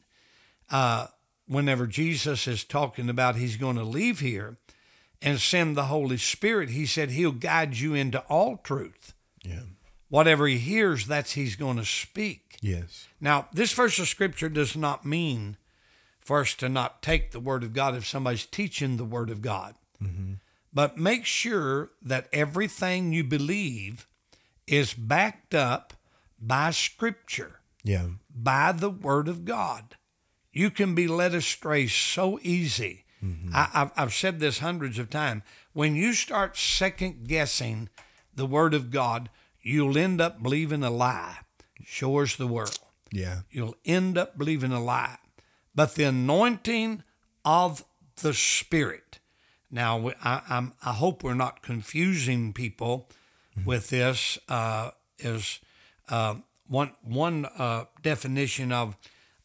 uh, 0.70 1.06
whenever 1.46 1.86
Jesus 1.86 2.46
is 2.46 2.64
talking 2.64 3.08
about 3.08 3.36
he's 3.36 3.56
going 3.56 3.76
to 3.76 3.84
leave 3.84 4.20
here 4.20 4.56
and 5.20 5.38
send 5.38 5.76
the 5.76 5.84
Holy 5.84 6.16
Spirit, 6.16 6.70
he 6.70 6.86
said 6.86 7.10
he'll 7.10 7.32
guide 7.32 7.76
you 7.76 7.94
into 7.94 8.20
all 8.28 8.56
truth. 8.56 9.14
Yeah. 9.44 9.62
Whatever 10.08 10.46
he 10.46 10.58
hears, 10.58 11.06
that's 11.06 11.32
he's 11.32 11.56
going 11.56 11.76
to 11.76 11.84
speak. 11.84 12.56
Yes. 12.60 13.06
Now, 13.20 13.48
this 13.52 13.72
verse 13.72 13.98
of 13.98 14.08
scripture 14.08 14.48
does 14.48 14.76
not 14.76 15.04
mean 15.04 15.56
for 16.18 16.40
us 16.40 16.54
to 16.54 16.68
not 16.68 17.02
take 17.02 17.30
the 17.30 17.40
word 17.40 17.62
of 17.62 17.72
God 17.72 17.94
if 17.94 18.06
somebody's 18.06 18.46
teaching 18.46 18.96
the 18.96 19.04
word 19.04 19.30
of 19.30 19.42
God. 19.42 19.74
But 20.72 20.96
make 20.96 21.26
sure 21.26 21.90
that 22.02 22.28
everything 22.32 23.12
you 23.12 23.24
believe 23.24 24.06
is 24.66 24.94
backed 24.94 25.54
up 25.54 25.94
by 26.40 26.70
scripture, 26.70 27.60
Yeah. 27.84 28.08
by 28.34 28.72
the 28.72 28.90
word 28.90 29.28
of 29.28 29.44
God. 29.44 29.96
You 30.52 30.70
can 30.70 30.94
be 30.94 31.06
led 31.06 31.34
astray 31.34 31.86
so 31.86 32.38
easy. 32.42 33.04
I, 33.52 33.68
I've, 33.74 33.90
I've 33.96 34.14
said 34.14 34.40
this 34.40 34.60
hundreds 34.60 34.98
of 34.98 35.10
times. 35.10 35.42
When 35.74 35.94
you 35.94 36.14
start 36.14 36.56
second 36.56 37.28
guessing 37.28 37.90
the 38.34 38.46
word 38.46 38.72
of 38.72 38.90
God, 38.90 39.28
you'll 39.60 39.98
end 39.98 40.20
up 40.22 40.42
believing 40.42 40.82
a 40.82 40.90
lie. 40.90 41.38
As 42.02 42.36
the 42.36 42.46
world 42.46 42.78
Yeah. 43.12 43.40
you'll 43.50 43.76
end 43.84 44.16
up 44.16 44.38
believing 44.38 44.72
a 44.72 44.82
lie. 44.82 45.18
But 45.74 45.94
the 45.96 46.04
anointing 46.04 47.02
of 47.44 47.84
the 48.22 48.32
Spirit. 48.32 49.18
Now, 49.70 50.10
I, 50.24 50.40
I'm, 50.48 50.72
I 50.82 50.92
hope 50.94 51.22
we're 51.22 51.34
not 51.34 51.62
confusing 51.62 52.52
people 52.54 53.08
with 53.66 53.90
this. 53.90 54.38
Uh, 54.48 54.90
is 55.18 55.60
uh, 56.10 56.34
one 56.68 56.92
one 57.02 57.46
uh, 57.56 57.84
definition 58.02 58.72
of 58.72 58.96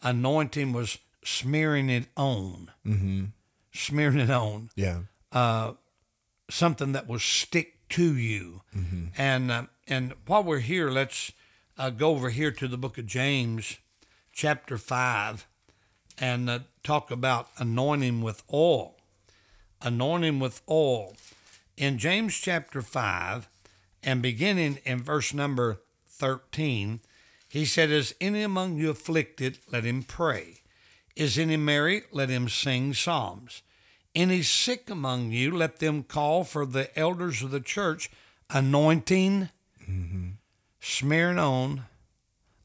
anointing 0.01 0.73
was 0.73 0.97
smearing 1.23 1.89
it 1.89 2.05
on, 2.17 2.71
mm-hmm. 2.85 3.25
smearing 3.73 4.19
it 4.19 4.29
on 4.29 4.69
Yeah. 4.75 5.01
something 6.49 6.91
that 6.91 7.07
will 7.07 7.19
stick 7.19 7.87
to 7.89 8.15
you. 8.15 8.61
And 9.17 9.51
uh, 9.51 9.63
and 9.87 10.13
while 10.25 10.43
we're 10.43 10.59
here, 10.59 10.89
let's 10.89 11.31
uh, 11.77 11.89
go 11.91 12.11
over 12.11 12.29
here 12.29 12.51
to 12.51 12.67
the 12.67 12.77
book 12.77 12.97
of 12.97 13.05
James, 13.05 13.77
chapter 14.31 14.77
five, 14.77 15.47
and 16.17 16.49
uh, 16.49 16.59
talk 16.83 17.11
about 17.11 17.49
anointing 17.57 18.21
with 18.21 18.43
oil. 18.51 18.95
Anointing 19.81 20.39
with 20.39 20.61
oil. 20.69 21.15
In 21.77 21.97
James 21.97 22.35
chapter 22.35 22.81
five, 22.81 23.47
and 24.03 24.21
beginning 24.21 24.79
in 24.85 25.01
verse 25.01 25.33
number 25.33 25.81
thirteen, 26.17 27.01
he 27.47 27.65
said, 27.65 27.89
"Is 27.89 28.15
any 28.19 28.41
among 28.41 28.77
you 28.77 28.89
afflicted? 28.89 29.59
Let 29.71 29.83
him 29.83 30.03
pray. 30.03 30.61
Is 31.15 31.37
any 31.37 31.57
merry? 31.57 32.03
Let 32.11 32.29
him 32.29 32.49
sing 32.49 32.93
psalms." 32.93 33.61
Any 34.13 34.43
sick 34.43 34.89
among 34.89 35.31
you, 35.31 35.51
let 35.51 35.79
them 35.79 36.01
call 36.03 36.45
for 36.45 36.65
the 36.65 36.97
elders 36.97 37.41
of 37.41 37.51
the 37.51 37.59
church, 37.59 38.09
anointing, 38.49 39.49
smearing 40.79 41.37
on, 41.37 41.83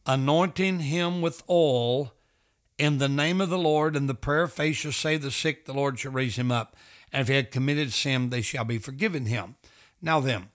anointing 0.07 0.79
him 0.79 1.21
with 1.21 1.43
oil 1.51 2.15
in 2.79 2.99
the 2.99 3.09
name 3.09 3.41
of 3.41 3.51
the 3.51 3.59
Lord, 3.59 3.97
and 3.97 4.09
the 4.09 4.15
prayer 4.15 4.45
of 4.45 4.53
faith 4.53 4.77
shall 4.77 4.93
save 4.93 5.23
the 5.23 5.33
sick, 5.33 5.65
the 5.65 5.73
Lord 5.73 5.99
shall 5.99 6.13
raise 6.13 6.37
him 6.37 6.53
up. 6.53 6.77
And 7.13 7.23
if 7.23 7.27
he 7.29 7.35
had 7.35 7.51
committed 7.51 7.93
sin, 7.93 8.31
they 8.31 8.43
shall 8.43 8.65
be 8.65 8.79
forgiven 8.79 9.27
him. 9.27 9.57
Now 10.01 10.21
then, 10.21 10.51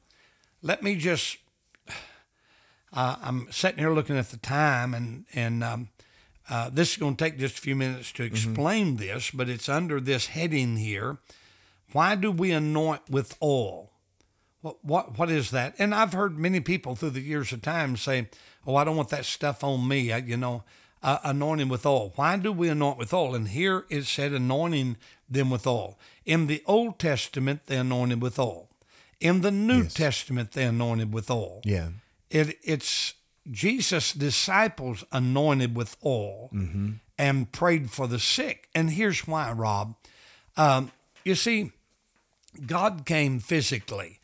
let 0.62 0.82
me 0.82 0.96
just, 0.96 1.38
uh, 2.96 3.18
I'm 3.22 3.48
sitting 3.52 3.80
here 3.80 3.92
looking 3.94 4.18
at 4.18 4.30
the 4.30 4.38
time, 4.38 4.94
and, 4.94 5.26
and 5.34 5.64
um, 5.64 5.90
uh, 6.50 6.70
this 6.70 6.92
is 6.92 6.98
going 6.98 7.16
to 7.16 7.24
take 7.24 7.38
just 7.38 7.58
a 7.58 7.62
few 7.62 7.76
minutes 7.76 8.12
to 8.14 8.24
explain 8.24 8.96
this, 8.98 9.32
but 9.32 9.50
it's 9.50 9.70
under 9.70 10.00
this 10.00 10.28
heading 10.28 10.78
here. 10.78 11.18
Why 11.92 12.16
do 12.16 12.32
we 12.32 12.52
anoint 12.52 13.02
with 13.10 13.38
oil? 13.42 13.92
What, 14.62 14.84
what 14.84 15.18
what 15.20 15.30
is 15.30 15.52
that? 15.52 15.76
And 15.78 15.94
I've 15.94 16.14
heard 16.14 16.40
many 16.40 16.60
people 16.60 16.96
through 16.96 17.12
the 17.12 17.22
years 17.22 17.52
of 17.52 17.62
time 17.62 17.96
say, 17.96 18.30
"Oh, 18.66 18.76
I 18.76 18.84
don't 18.84 18.98
want 18.98 19.10
that 19.10 19.26
stuff 19.26 19.64
on 19.64 19.88
me." 19.88 20.12
I, 20.12 20.18
you 20.18 20.38
know, 20.38 20.64
uh, 21.06 21.20
anointing 21.24 21.70
with 21.70 21.86
oil. 21.86 22.12
Why 22.16 22.36
do 22.36 22.52
we 22.52 22.68
anoint 22.68 22.98
with 22.98 23.14
oil? 23.14 23.36
And 23.36 23.50
here 23.50 23.86
it 23.90 24.06
said, 24.06 24.34
anointing 24.34 24.98
them 25.30 25.52
with 25.52 25.68
oil. 25.68 26.00
In 26.26 26.48
the 26.48 26.64
Old 26.66 26.98
Testament, 26.98 27.68
they 27.68 27.78
anointed 27.78 28.22
with 28.22 28.40
oil. 28.40 28.70
In 29.20 29.42
the 29.42 29.52
New 29.52 29.84
Yes. 29.84 29.94
Testament, 29.94 30.54
they 30.54 30.64
anointed 30.64 31.14
with 31.14 31.30
oil. 31.30 31.62
Yeah. 31.64 31.90
It 32.30 32.58
it's 32.64 33.14
Jesus' 33.52 34.12
disciples 34.14 35.04
anointed 35.12 35.76
with 35.76 35.96
oil 36.06 36.50
and 37.18 37.52
prayed 37.52 37.92
for 37.92 38.08
the 38.08 38.20
sick. 38.20 38.68
And 38.74 38.90
here's 38.92 39.28
why, 39.28 39.52
Rob. 39.52 39.96
Um, 40.58 40.92
you 41.24 41.36
see, 41.36 41.72
God 42.66 43.06
came 43.06 43.40
physically. 43.40 44.20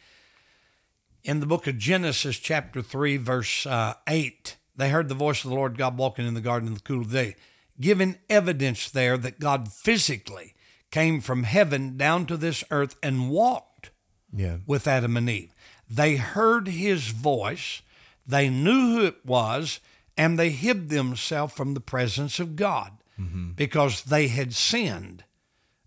In 1.24 1.40
the 1.40 1.46
book 1.46 1.68
of 1.68 1.78
Genesis, 1.78 2.38
chapter 2.40 2.82
3, 2.82 3.18
verse 3.18 3.68
uh, 3.68 3.94
8, 4.08 4.58
they 4.76 4.90
heard 4.90 5.08
the 5.08 5.14
voice 5.16 5.44
of 5.44 5.52
the 5.52 5.56
Lord 5.56 5.78
God 5.78 5.98
walking 5.98 6.26
in 6.26 6.34
the 6.34 6.42
garden 6.42 6.68
in 6.68 6.74
the 6.74 6.80
cool 6.80 7.02
of 7.02 7.12
the 7.12 7.18
day, 7.24 7.36
giving 7.80 8.18
evidence 8.30 8.90
there 8.90 9.18
that 9.20 9.40
God 9.40 9.72
physically 9.72 10.56
came 10.90 11.22
from 11.22 11.44
heaven 11.44 11.96
down 11.96 12.26
to 12.26 12.38
this 12.38 12.64
earth 12.72 12.96
and 13.04 13.30
walked 13.30 13.92
Yeah. 14.34 14.58
with 14.66 14.88
Adam 14.88 15.16
and 15.16 15.30
Eve. 15.30 15.54
They 15.88 16.16
heard 16.16 16.68
his 16.70 17.10
voice, 17.10 17.82
they 18.26 18.50
knew 18.50 18.96
who 18.98 19.06
it 19.06 19.26
was, 19.26 19.80
and 20.18 20.38
they 20.38 20.50
hid 20.50 20.90
themselves 20.90 21.54
from 21.54 21.74
the 21.74 21.80
presence 21.80 22.40
of 22.40 22.56
God 22.56 22.94
mm-hmm. 23.20 23.52
because 23.52 24.04
they 24.04 24.28
had 24.28 24.54
sinned 24.54 25.24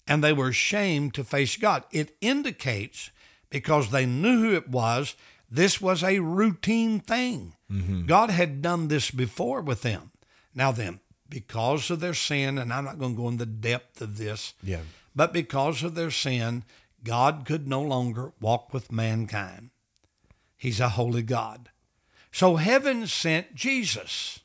and 0.06 0.22
they 0.22 0.32
were 0.32 0.48
ashamed 0.48 1.14
to 1.14 1.24
face 1.24 1.56
God. 1.56 1.84
It 1.90 2.16
indicates 2.20 3.10
because 3.50 3.90
they 3.90 4.06
knew 4.06 4.40
who 4.40 4.54
it 4.54 4.68
was, 4.68 5.14
this 5.50 5.80
was 5.80 6.02
a 6.02 6.18
routine 6.18 7.00
thing. 7.00 7.54
Mm-hmm. 7.70 8.06
God 8.06 8.30
had 8.30 8.60
done 8.60 8.88
this 8.88 9.10
before 9.10 9.60
with 9.60 9.82
them. 9.82 10.10
Now, 10.54 10.72
then, 10.72 11.00
because 11.28 11.90
of 11.90 12.00
their 12.00 12.14
sin, 12.14 12.58
and 12.58 12.72
I'm 12.72 12.84
not 12.84 12.98
going 12.98 13.14
to 13.14 13.22
go 13.22 13.28
in 13.28 13.36
the 13.36 13.46
depth 13.46 14.00
of 14.00 14.18
this, 14.18 14.54
Yeah. 14.62 14.80
but 15.14 15.32
because 15.32 15.82
of 15.82 15.94
their 15.94 16.10
sin, 16.10 16.64
God 17.02 17.44
could 17.46 17.68
no 17.68 17.82
longer 17.82 18.32
walk 18.40 18.72
with 18.72 18.92
mankind. 18.92 19.70
He's 20.56 20.80
a 20.80 20.90
holy 20.90 21.22
God. 21.22 21.70
So 22.34 22.56
heaven 22.56 23.06
sent 23.06 23.54
Jesus, 23.54 24.40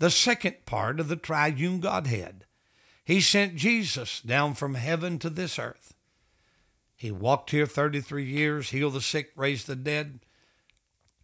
the 0.00 0.10
second 0.10 0.66
part 0.66 0.98
of 0.98 1.06
the 1.06 1.14
triune 1.14 1.78
Godhead. 1.78 2.46
He 3.04 3.20
sent 3.20 3.54
Jesus 3.54 4.20
down 4.20 4.54
from 4.54 4.74
heaven 4.74 5.20
to 5.20 5.30
this 5.30 5.56
earth. 5.56 5.94
He 6.96 7.12
walked 7.12 7.52
here 7.52 7.64
33 7.64 8.24
years, 8.24 8.70
healed 8.70 8.94
the 8.94 9.00
sick, 9.00 9.30
raised 9.36 9.68
the 9.68 9.76
dead, 9.76 10.18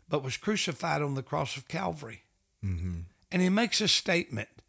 but 0.09 0.23
was 0.23 0.37
crucified 0.37 1.03
on 1.03 1.17
the 1.17 1.23
cross 1.25 1.57
of 1.57 1.67
Calvary. 1.67 2.23
And 3.33 3.43
he 3.43 3.49
makes 3.49 3.81
a 3.81 3.89
statement 3.89 4.63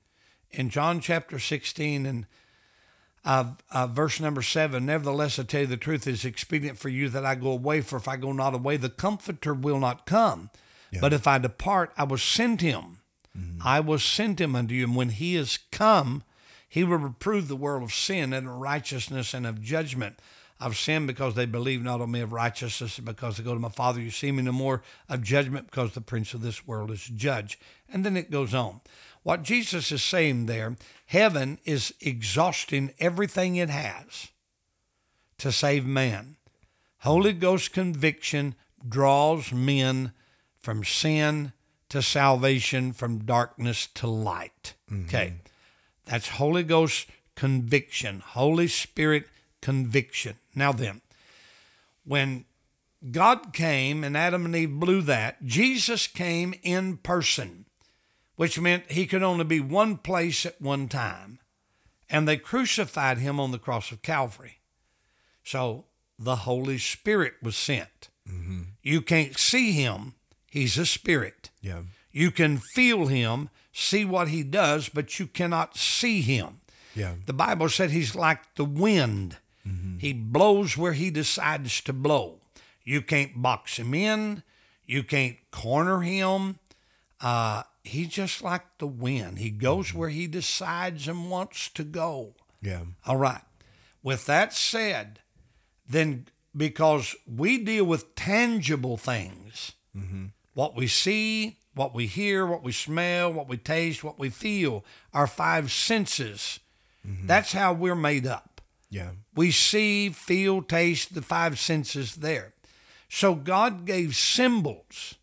in 0.50 0.72
John 0.72 1.00
chapter 1.00 1.38
16 1.38 2.08
and 2.08 2.26
uh, 3.24 3.52
uh, 3.70 3.86
verse 3.86 4.20
number 4.20 4.42
seven. 4.42 4.88
Nevertheless, 4.88 5.38
I 5.38 5.44
tell 5.44 5.62
you 5.62 5.68
the 5.68 5.78
truth, 5.78 6.08
it 6.08 6.14
is 6.14 6.26
expedient 6.26 6.80
for 6.80 6.90
you 6.90 7.08
that 7.10 7.24
I 7.24 7.36
go 7.36 7.52
away, 7.52 7.82
for 7.82 7.98
if 7.98 8.08
I 8.08 8.18
go 8.18 8.32
not 8.32 8.56
away, 8.56 8.78
the 8.78 8.90
Comforter 8.90 9.54
will 9.54 9.80
not 9.80 10.08
come. 10.08 10.50
But 11.02 11.14
if 11.14 11.28
I 11.28 11.38
depart, 11.38 11.92
I 11.98 12.04
will 12.04 12.18
send 12.18 12.62
him. 12.62 13.00
Mm-hmm. 13.38 13.62
I 13.64 13.80
will 13.80 14.00
send 14.00 14.40
him 14.40 14.56
unto 14.56 14.74
you. 14.74 14.86
And 14.86 14.96
when 14.96 15.10
he 15.10 15.36
is 15.36 15.60
come, 15.72 16.24
he 16.68 16.84
will 16.84 16.98
reprove 16.98 17.48
the 17.48 17.56
world 17.56 17.84
of 17.84 17.94
sin 17.94 18.34
and 18.34 18.48
of 18.48 18.56
righteousness 18.56 19.34
and 19.34 19.46
of 19.46 19.62
judgment. 19.62 20.20
Of 20.60 20.76
sin 20.76 21.06
because 21.06 21.36
they 21.36 21.46
believe 21.46 21.84
not 21.84 22.02
on 22.02 22.10
me, 22.10 22.22
of 22.22 22.34
righteousness 22.34 23.00
because 23.00 23.38
they 23.38 23.44
go 23.44 23.54
to 23.54 23.60
my 23.60 23.70
Father. 23.70 24.02
You 24.02 24.10
see 24.10 24.32
me 24.32 24.42
no 24.42 24.52
more 24.52 24.82
of 25.08 25.22
judgment 25.22 25.70
because 25.70 25.94
the 25.94 26.02
prince 26.02 26.34
of 26.34 26.42
this 26.42 26.66
world 26.66 26.90
is 26.90 27.06
judge. 27.06 27.60
And 27.88 28.04
then 28.04 28.18
it 28.18 28.32
goes 28.32 28.56
on. 28.56 28.82
What 29.22 29.44
Jesus 29.44 29.92
is 29.92 30.04
saying 30.04 30.48
there, 30.48 30.76
heaven 31.06 31.60
is 31.64 31.94
exhausting 32.02 32.94
everything 33.00 33.56
it 33.56 33.70
has 33.70 34.30
to 35.38 35.52
save 35.52 35.86
man. 35.86 36.38
Holy 37.00 37.34
Ghost 37.34 37.72
conviction 37.72 38.56
draws 38.88 39.52
men 39.52 40.12
from 40.68 40.84
sin 40.84 41.54
to 41.88 42.02
salvation, 42.02 42.92
from 42.92 43.20
darkness 43.20 43.88
to 43.88 44.06
light. 44.06 44.74
Mm-hmm. 44.92 45.06
Okay. 45.06 45.34
That's 46.04 46.28
Holy 46.28 46.64
Ghost 46.64 47.08
conviction, 47.38 48.20
Holy 48.20 48.68
Spirit 48.68 49.28
conviction. 49.62 50.36
Now 50.54 50.74
then, 50.74 51.00
when 52.04 52.44
God 53.12 53.54
came 53.54 54.04
and 54.04 54.18
Adam 54.18 54.44
and 54.44 54.54
Eve 54.58 54.78
blew 54.78 55.02
that, 55.04 55.42
Jesus 55.46 56.06
came 56.06 56.54
in 56.64 56.98
person, 56.98 57.64
which 58.36 58.60
meant 58.60 58.92
he 58.92 59.08
could 59.08 59.24
only 59.24 59.46
be 59.46 59.62
one 59.62 59.96
place 59.96 60.46
at 60.46 60.62
one 60.62 60.90
time. 60.90 61.40
And 62.10 62.28
they 62.28 62.36
crucified 62.36 63.20
him 63.20 63.40
on 63.40 63.52
the 63.52 63.58
cross 63.58 63.94
of 63.94 64.02
Calvary. 64.02 64.60
So 65.46 65.86
the 66.20 66.36
Holy 66.36 66.78
Spirit 66.78 67.36
was 67.42 67.56
sent. 67.56 68.10
Mm-hmm. 68.30 68.64
You 68.84 69.02
can't 69.02 69.40
see 69.40 69.72
him, 69.72 70.16
he's 70.58 70.78
a 70.78 70.86
spirit. 70.86 71.50
Yeah. 71.62 71.82
You 72.12 72.32
can 72.32 72.58
feel 72.58 73.08
him, 73.08 73.50
see 73.72 74.04
what 74.04 74.30
he 74.30 74.44
does, 74.44 74.90
but 74.90 75.20
you 75.20 75.28
cannot 75.28 75.78
see 75.78 76.22
him. 76.22 76.62
Yeah. 76.96 77.16
The 77.26 77.34
Bible 77.34 77.70
said 77.70 77.92
he's 77.92 78.16
like 78.16 78.56
the 78.56 78.66
wind. 78.66 79.38
Mm-hmm. 79.68 80.00
He 80.00 80.14
blows 80.14 80.76
where 80.78 80.94
he 80.94 81.12
decides 81.12 81.82
to 81.82 81.94
blow. 81.94 82.40
You 82.84 83.02
can't 83.02 83.42
box 83.42 83.78
him 83.78 83.94
in. 83.94 84.44
You 84.86 85.04
can't 85.04 85.38
corner 85.52 86.02
him. 86.02 86.60
Uh, 87.22 87.64
he's 87.84 88.08
just 88.08 88.42
like 88.42 88.64
the 88.80 88.88
wind. 88.88 89.40
He 89.40 89.50
goes 89.50 89.90
mm-hmm. 89.90 90.00
where 90.00 90.10
he 90.10 90.28
decides 90.28 91.08
and 91.08 91.30
wants 91.30 91.70
to 91.70 91.84
go. 91.84 92.34
Yeah. 92.62 92.84
All 93.06 93.18
right. 93.18 93.42
With 94.02 94.26
that 94.26 94.54
said, 94.54 95.20
then 95.88 96.28
because 96.56 97.16
we 97.28 97.58
deal 97.58 97.86
with 97.86 98.16
tangible 98.16 98.98
things, 98.98 99.74
mm-hmm. 99.96 100.28
What 100.58 100.76
we 100.76 100.88
see, 100.88 101.56
what 101.76 101.94
we 101.94 102.08
hear, 102.08 102.44
what 102.44 102.64
we 102.64 102.72
smell, 102.72 103.32
what 103.32 103.48
we 103.48 103.58
taste, 103.58 104.04
what 104.04 104.18
we 104.18 104.28
feel, 104.28 104.84
our 105.14 105.28
five 105.28 105.72
senses, 105.72 106.60
mm-hmm. 107.08 107.28
that's 107.28 107.52
how 107.52 107.72
we're 107.72 107.94
made 107.94 108.26
up. 108.26 108.60
Yeah. 108.90 109.12
We 109.36 109.52
see, 109.52 110.10
feel, 110.10 110.64
taste, 110.64 111.14
the 111.14 111.22
five 111.22 111.60
senses 111.60 112.16
there. 112.16 112.54
So 113.08 113.36
God 113.36 113.86
gave 113.86 114.16
symbols, 114.16 115.14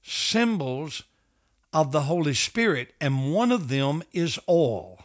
symbols 0.00 1.02
of 1.72 1.90
the 1.90 2.02
Holy 2.02 2.34
Spirit, 2.34 2.94
and 3.00 3.34
one 3.34 3.50
of 3.50 3.70
them 3.70 4.04
is 4.12 4.38
oil. 4.48 5.00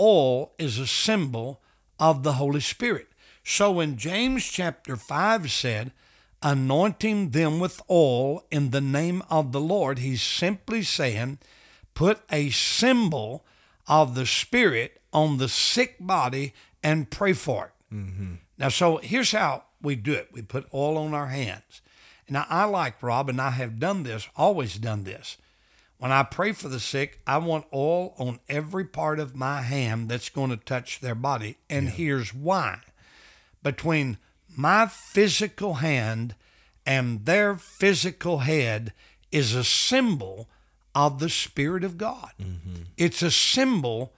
Oil 0.00 0.46
mm. 0.46 0.64
is 0.64 0.78
a 0.78 0.86
symbol 0.86 1.60
of 1.98 2.22
the 2.22 2.34
Holy 2.34 2.60
Spirit. 2.60 3.08
So 3.42 3.72
when 3.72 3.96
James 3.96 4.44
chapter 4.44 4.94
5 4.94 5.50
said, 5.50 5.90
anointing 6.42 7.30
them 7.30 7.60
with 7.60 7.82
oil 7.90 8.44
in 8.50 8.70
the 8.70 8.80
name 8.80 9.22
of 9.30 9.52
the 9.52 9.60
Lord, 9.60 9.98
he's 9.98 10.22
simply 10.22 10.82
saying, 10.82 11.38
put 11.94 12.20
a 12.30 12.50
symbol 12.50 13.44
of 13.86 14.14
the 14.14 14.26
Spirit 14.26 15.00
on 15.12 15.38
the 15.38 15.48
sick 15.48 15.96
body 16.00 16.54
and 16.82 17.10
pray 17.10 17.32
for 17.32 17.66
it. 17.66 17.94
Mm-hmm. 17.94 18.34
Now, 18.58 18.68
so 18.68 18.98
here's 18.98 19.32
how 19.32 19.64
we 19.82 19.96
do 19.96 20.12
it 20.12 20.28
we 20.32 20.42
put 20.42 20.72
oil 20.72 20.98
on 20.98 21.14
our 21.14 21.28
hands. 21.28 21.82
Now, 22.28 22.46
I 22.48 22.64
like 22.64 23.02
Rob, 23.02 23.28
and 23.28 23.40
I 23.40 23.50
have 23.50 23.80
done 23.80 24.04
this, 24.04 24.28
always 24.36 24.76
done 24.76 25.02
this. 25.02 25.36
When 25.98 26.12
I 26.12 26.22
pray 26.22 26.52
for 26.52 26.68
the 26.68 26.78
sick, 26.78 27.20
I 27.26 27.38
want 27.38 27.66
oil 27.74 28.14
on 28.18 28.38
every 28.48 28.84
part 28.84 29.18
of 29.18 29.34
my 29.34 29.62
hand 29.62 30.08
that's 30.08 30.28
going 30.28 30.50
to 30.50 30.56
touch 30.56 31.00
their 31.00 31.16
body. 31.16 31.58
And 31.68 31.90
here's 31.90 32.32
why 32.32 32.78
between 33.62 34.16
my 34.60 34.86
physical 34.86 35.74
hand 35.74 36.34
and 36.86 37.24
their 37.24 37.56
physical 37.56 38.38
head 38.40 38.92
is 39.32 39.54
a 39.54 39.64
symbol 39.64 40.48
of 40.94 41.18
the 41.18 41.28
Spirit 41.28 41.84
of 41.84 41.96
God. 41.96 42.32
Mm-hmm. 42.40 42.82
It's 42.96 43.22
a 43.22 43.30
symbol 43.30 44.12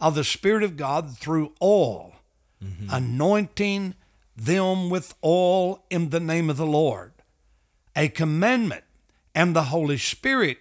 of 0.00 0.14
the 0.14 0.24
Spirit 0.24 0.62
of 0.62 0.76
God 0.76 1.16
through 1.16 1.52
oil, 1.62 2.16
mm-hmm. 2.62 2.88
anointing 2.90 3.94
them 4.36 4.88
with 4.88 5.14
oil 5.24 5.84
in 5.90 6.10
the 6.10 6.20
name 6.20 6.48
of 6.48 6.56
the 6.56 6.66
Lord. 6.66 7.12
A 7.94 8.08
commandment, 8.08 8.84
and 9.34 9.54
the 9.54 9.64
Holy 9.64 9.98
Spirit 9.98 10.58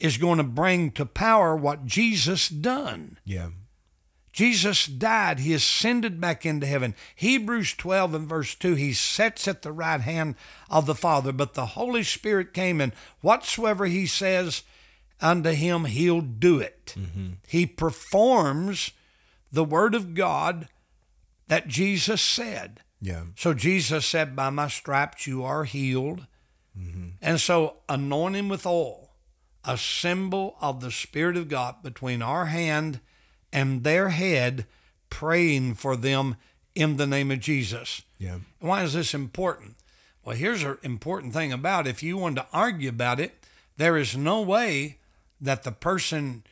is 0.00 0.18
going 0.18 0.38
to 0.38 0.44
bring 0.44 0.90
to 0.92 1.06
power 1.06 1.56
what 1.56 1.86
Jesus 1.86 2.48
done. 2.48 3.18
Yeah. 3.24 3.50
Jesus 4.34 4.86
died. 4.86 5.38
He 5.38 5.54
ascended 5.54 6.20
back 6.20 6.44
into 6.44 6.66
heaven. 6.66 6.96
Hebrews 7.14 7.72
12 7.74 8.14
and 8.14 8.28
verse 8.28 8.56
2, 8.56 8.74
he 8.74 8.92
sits 8.92 9.46
at 9.46 9.62
the 9.62 9.70
right 9.70 10.00
hand 10.00 10.34
of 10.68 10.86
the 10.86 10.94
Father. 10.96 11.30
But 11.30 11.54
the 11.54 11.66
Holy 11.66 12.02
Spirit 12.02 12.52
came, 12.52 12.80
and 12.80 12.92
whatsoever 13.20 13.86
he 13.86 14.06
says 14.06 14.64
unto 15.20 15.50
him, 15.50 15.84
he'll 15.84 16.20
do 16.20 16.58
it. 16.58 16.96
Mm-hmm. 16.98 17.34
He 17.46 17.64
performs 17.64 18.90
the 19.52 19.64
word 19.64 19.94
of 19.94 20.14
God 20.14 20.66
that 21.46 21.68
Jesus 21.68 22.20
said. 22.20 22.80
Yeah. 23.00 23.22
So 23.36 23.54
Jesus 23.54 24.04
said, 24.04 24.34
By 24.34 24.50
my 24.50 24.66
stripes 24.66 25.28
you 25.28 25.44
are 25.44 25.62
healed. 25.62 26.26
Mm-hmm. 26.76 27.10
And 27.22 27.40
so 27.40 27.76
anoint 27.88 28.34
him 28.34 28.48
with 28.48 28.66
oil, 28.66 29.10
a 29.64 29.78
symbol 29.78 30.56
of 30.60 30.80
the 30.80 30.90
Spirit 30.90 31.36
of 31.36 31.46
God 31.46 31.84
between 31.84 32.20
our 32.20 32.46
hand 32.46 32.98
and 33.54 33.84
their 33.84 34.10
head, 34.10 34.66
praying 35.08 35.74
for 35.74 35.96
them 35.96 36.36
in 36.74 36.96
the 36.96 37.06
name 37.06 37.30
of 37.30 37.38
Jesus. 37.38 38.02
Yeah. 38.18 38.38
Why 38.58 38.82
is 38.82 38.94
this 38.94 39.14
important? 39.14 39.76
Well, 40.24 40.36
here's 40.36 40.64
an 40.64 40.78
important 40.82 41.32
thing 41.32 41.52
about 41.52 41.86
it. 41.86 41.90
if 41.90 42.02
you 42.02 42.18
wanted 42.18 42.42
to 42.42 42.46
argue 42.52 42.88
about 42.88 43.20
it, 43.20 43.46
there 43.76 43.96
is 43.96 44.16
no 44.16 44.42
way 44.42 44.98
that 45.40 45.62
the 45.62 45.72
person 45.72 46.42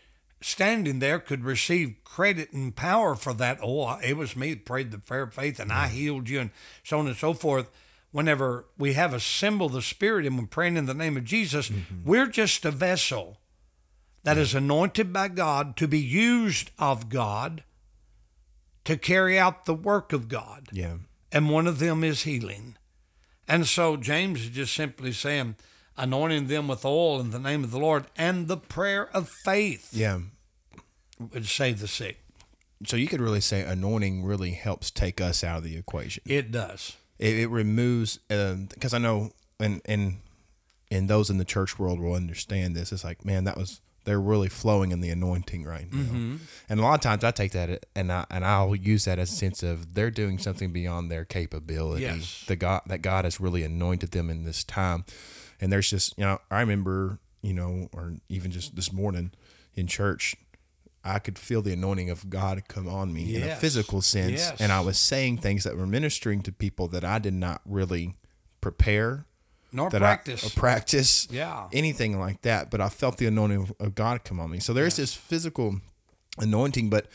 standing 0.40 1.00
there 1.00 1.18
could 1.18 1.44
receive 1.44 1.96
credit 2.04 2.52
and 2.52 2.74
power 2.76 3.14
for 3.14 3.32
that. 3.34 3.58
Oh, 3.62 3.98
it 3.98 4.16
was 4.16 4.36
me 4.36 4.54
that 4.54 4.64
prayed 4.64 4.90
the 4.90 4.98
prayer 4.98 5.22
of 5.22 5.34
faith 5.34 5.58
and 5.58 5.72
I 5.72 5.88
healed 5.88 6.28
you, 6.28 6.40
and 6.40 6.50
so 6.84 6.98
on 6.98 7.08
and 7.08 7.16
so 7.16 7.34
forth. 7.34 7.70
Whenever 8.12 8.66
we 8.76 8.92
have 8.92 9.14
a 9.14 9.20
symbol 9.20 9.66
of 9.66 9.72
the 9.72 9.82
Spirit 9.82 10.26
and 10.26 10.38
we're 10.38 10.46
praying 10.46 10.76
in 10.76 10.86
the 10.86 10.94
name 10.94 11.16
of 11.16 11.24
Jesus, 11.24 11.70
mm-hmm. 11.70 12.04
we're 12.04 12.26
just 12.26 12.64
a 12.64 12.70
vessel 12.70 13.38
that 14.24 14.38
is 14.38 14.54
anointed 14.54 15.12
by 15.12 15.28
God 15.28 15.76
to 15.76 15.88
be 15.88 15.98
used 15.98 16.70
of 16.78 17.08
God 17.08 17.64
to 18.84 18.96
carry 18.96 19.38
out 19.38 19.64
the 19.64 19.74
work 19.74 20.12
of 20.12 20.28
God 20.28 20.68
Yeah. 20.72 20.96
and 21.30 21.50
one 21.50 21.66
of 21.66 21.78
them 21.78 22.02
is 22.04 22.22
healing. 22.22 22.76
And 23.48 23.66
so 23.66 23.96
James 23.96 24.42
is 24.42 24.48
just 24.50 24.74
simply 24.74 25.12
saying, 25.12 25.56
anointing 25.96 26.46
them 26.46 26.68
with 26.68 26.84
oil 26.84 27.20
in 27.20 27.30
the 27.30 27.38
name 27.38 27.64
of 27.64 27.70
the 27.70 27.78
Lord 27.78 28.06
and 28.16 28.48
the 28.48 28.56
prayer 28.56 29.08
of 29.14 29.28
faith 29.44 29.90
Yeah. 29.92 30.20
would 31.18 31.46
save 31.46 31.80
the 31.80 31.88
sick. 31.88 32.18
So 32.86 32.96
you 32.96 33.06
could 33.06 33.20
really 33.20 33.40
say 33.40 33.62
anointing 33.62 34.24
really 34.24 34.52
helps 34.52 34.90
take 34.90 35.20
us 35.20 35.44
out 35.44 35.58
of 35.58 35.64
the 35.64 35.76
equation. 35.76 36.22
It 36.26 36.50
does. 36.50 36.96
It, 37.18 37.38
it 37.38 37.46
removes 37.48 38.18
um, 38.30 38.66
because 38.66 38.92
I 38.94 38.98
know 38.98 39.30
and 39.60 39.80
and 39.84 40.18
and 40.90 41.08
those 41.08 41.30
in 41.30 41.38
the 41.38 41.44
church 41.44 41.78
world 41.78 42.00
will 42.00 42.14
understand 42.14 42.74
this. 42.74 42.90
It's 42.90 43.04
like, 43.04 43.24
man, 43.24 43.44
that 43.44 43.56
was 43.56 43.80
they're 44.04 44.20
really 44.20 44.48
flowing 44.48 44.90
in 44.90 45.00
the 45.00 45.10
anointing 45.10 45.64
right 45.64 45.92
now. 45.92 45.98
Mm-hmm. 46.02 46.36
And 46.68 46.80
a 46.80 46.82
lot 46.82 46.94
of 46.94 47.00
times 47.00 47.22
I 47.24 47.30
take 47.30 47.52
that 47.52 47.86
and 47.94 48.10
I 48.12 48.24
and 48.30 48.44
I'll 48.44 48.74
use 48.74 49.04
that 49.04 49.18
as 49.18 49.32
a 49.32 49.36
sense 49.36 49.62
of 49.62 49.94
they're 49.94 50.10
doing 50.10 50.38
something 50.38 50.72
beyond 50.72 51.10
their 51.10 51.24
capability. 51.24 52.02
Yes. 52.02 52.44
The 52.46 52.56
God 52.56 52.82
that 52.86 53.02
God 53.02 53.24
has 53.24 53.40
really 53.40 53.62
anointed 53.62 54.10
them 54.10 54.30
in 54.30 54.44
this 54.44 54.64
time. 54.64 55.04
And 55.60 55.72
there's 55.72 55.88
just 55.90 56.16
you 56.18 56.24
know 56.24 56.40
I 56.50 56.60
remember 56.60 57.20
you 57.42 57.54
know 57.54 57.88
or 57.92 58.14
even 58.28 58.50
just 58.50 58.74
this 58.76 58.92
morning 58.92 59.32
in 59.74 59.86
church. 59.86 60.34
I 61.04 61.18
could 61.18 61.36
feel 61.36 61.62
the 61.62 61.72
anointing 61.72 62.10
of 62.10 62.30
God 62.30 62.62
come 62.68 62.86
on 62.88 63.12
me 63.12 63.34
in 63.34 63.42
a 63.42 63.56
physical 63.56 64.02
sense, 64.02 64.38
Yes. 64.38 64.60
and 64.60 64.70
I 64.70 64.80
was 64.82 64.96
saying 64.96 65.38
things 65.38 65.64
that 65.64 65.76
were 65.76 65.84
ministering 65.86 66.42
to 66.42 66.52
people 66.52 66.86
that 66.88 67.04
I 67.04 67.18
did 67.18 67.34
not 67.34 67.60
really 67.66 68.14
prepare 68.60 69.26
Nor 69.72 69.90
that 69.90 69.98
practice. 69.98 70.44
I 70.44 70.48
practice 70.50 71.28
Yeah. 71.30 71.68
anything 71.72 72.18
like 72.18 72.42
that. 72.42 72.70
But 72.70 72.80
I 72.80 72.88
felt 72.88 73.16
the 73.18 73.26
anointing 73.26 73.74
of, 73.80 73.94
God 73.94 74.22
come 74.24 74.38
on 74.40 74.50
me. 74.50 74.60
So 74.60 74.72
there's 74.72 74.96
this 74.96 75.14
physical 75.14 75.80
anointing, 76.38 76.90
but 76.90 77.06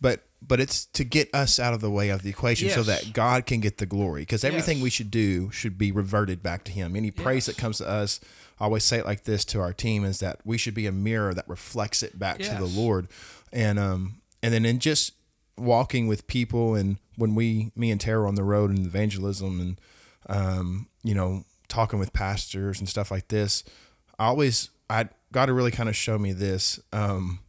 but 0.00 0.22
but 0.46 0.60
it's 0.60 0.84
to 0.86 1.02
get 1.02 1.34
us 1.34 1.58
out 1.58 1.72
of 1.74 1.80
the 1.80 1.90
way 1.90 2.10
of 2.10 2.22
the 2.22 2.28
equation 2.30 2.68
so 2.68 2.82
that 2.82 3.12
God 3.14 3.46
can 3.46 3.60
get 3.60 3.78
the 3.78 3.86
glory. 3.86 4.22
Because 4.22 4.44
everything 4.44 4.78
Yes. 4.78 4.82
we 4.84 4.90
should 4.90 5.10
do 5.10 5.50
should 5.50 5.78
be 5.78 5.90
reverted 5.90 6.42
back 6.42 6.62
to 6.64 6.72
Him. 6.72 6.94
Any 6.94 7.10
praise 7.10 7.46
Yes. 7.48 7.56
that 7.56 7.56
comes 7.60 7.78
to 7.78 7.88
us, 7.88 8.20
I 8.60 8.64
always 8.64 8.84
say 8.84 8.98
it 8.98 9.06
like 9.06 9.24
this 9.24 9.44
to 9.46 9.60
our 9.60 9.72
team: 9.72 10.04
is 10.04 10.18
that 10.20 10.40
we 10.44 10.58
should 10.58 10.74
be 10.74 10.86
a 10.86 10.92
mirror 10.92 11.32
that 11.34 11.48
reflects 11.48 12.02
it 12.02 12.18
back 12.18 12.38
to 12.40 12.54
the 12.54 12.66
Lord, 12.66 13.08
and 13.52 13.78
um 13.78 14.20
and 14.42 14.52
then 14.52 14.64
in 14.66 14.78
just 14.78 15.12
walking 15.56 16.06
with 16.06 16.26
people 16.26 16.74
and 16.74 16.98
when 17.16 17.34
we 17.34 17.72
me 17.74 17.90
and 17.90 17.98
Tara 18.00 18.28
on 18.28 18.34
the 18.34 18.44
road 18.44 18.70
in 18.70 18.84
evangelism 18.84 19.58
and 19.60 19.80
um 20.28 20.88
you 21.02 21.14
know 21.14 21.44
talking 21.68 21.98
with 21.98 22.12
pastors 22.12 22.78
and 22.78 22.88
stuff 22.88 23.10
like 23.10 23.28
this 23.28 23.64
I 24.18 24.26
always 24.26 24.70
I 24.88 25.08
God 25.32 25.46
to 25.46 25.52
really 25.52 25.70
kind 25.72 25.88
of 25.88 25.96
show 25.96 26.18
me 26.18 26.32
this 26.32 26.80
um 26.92 27.40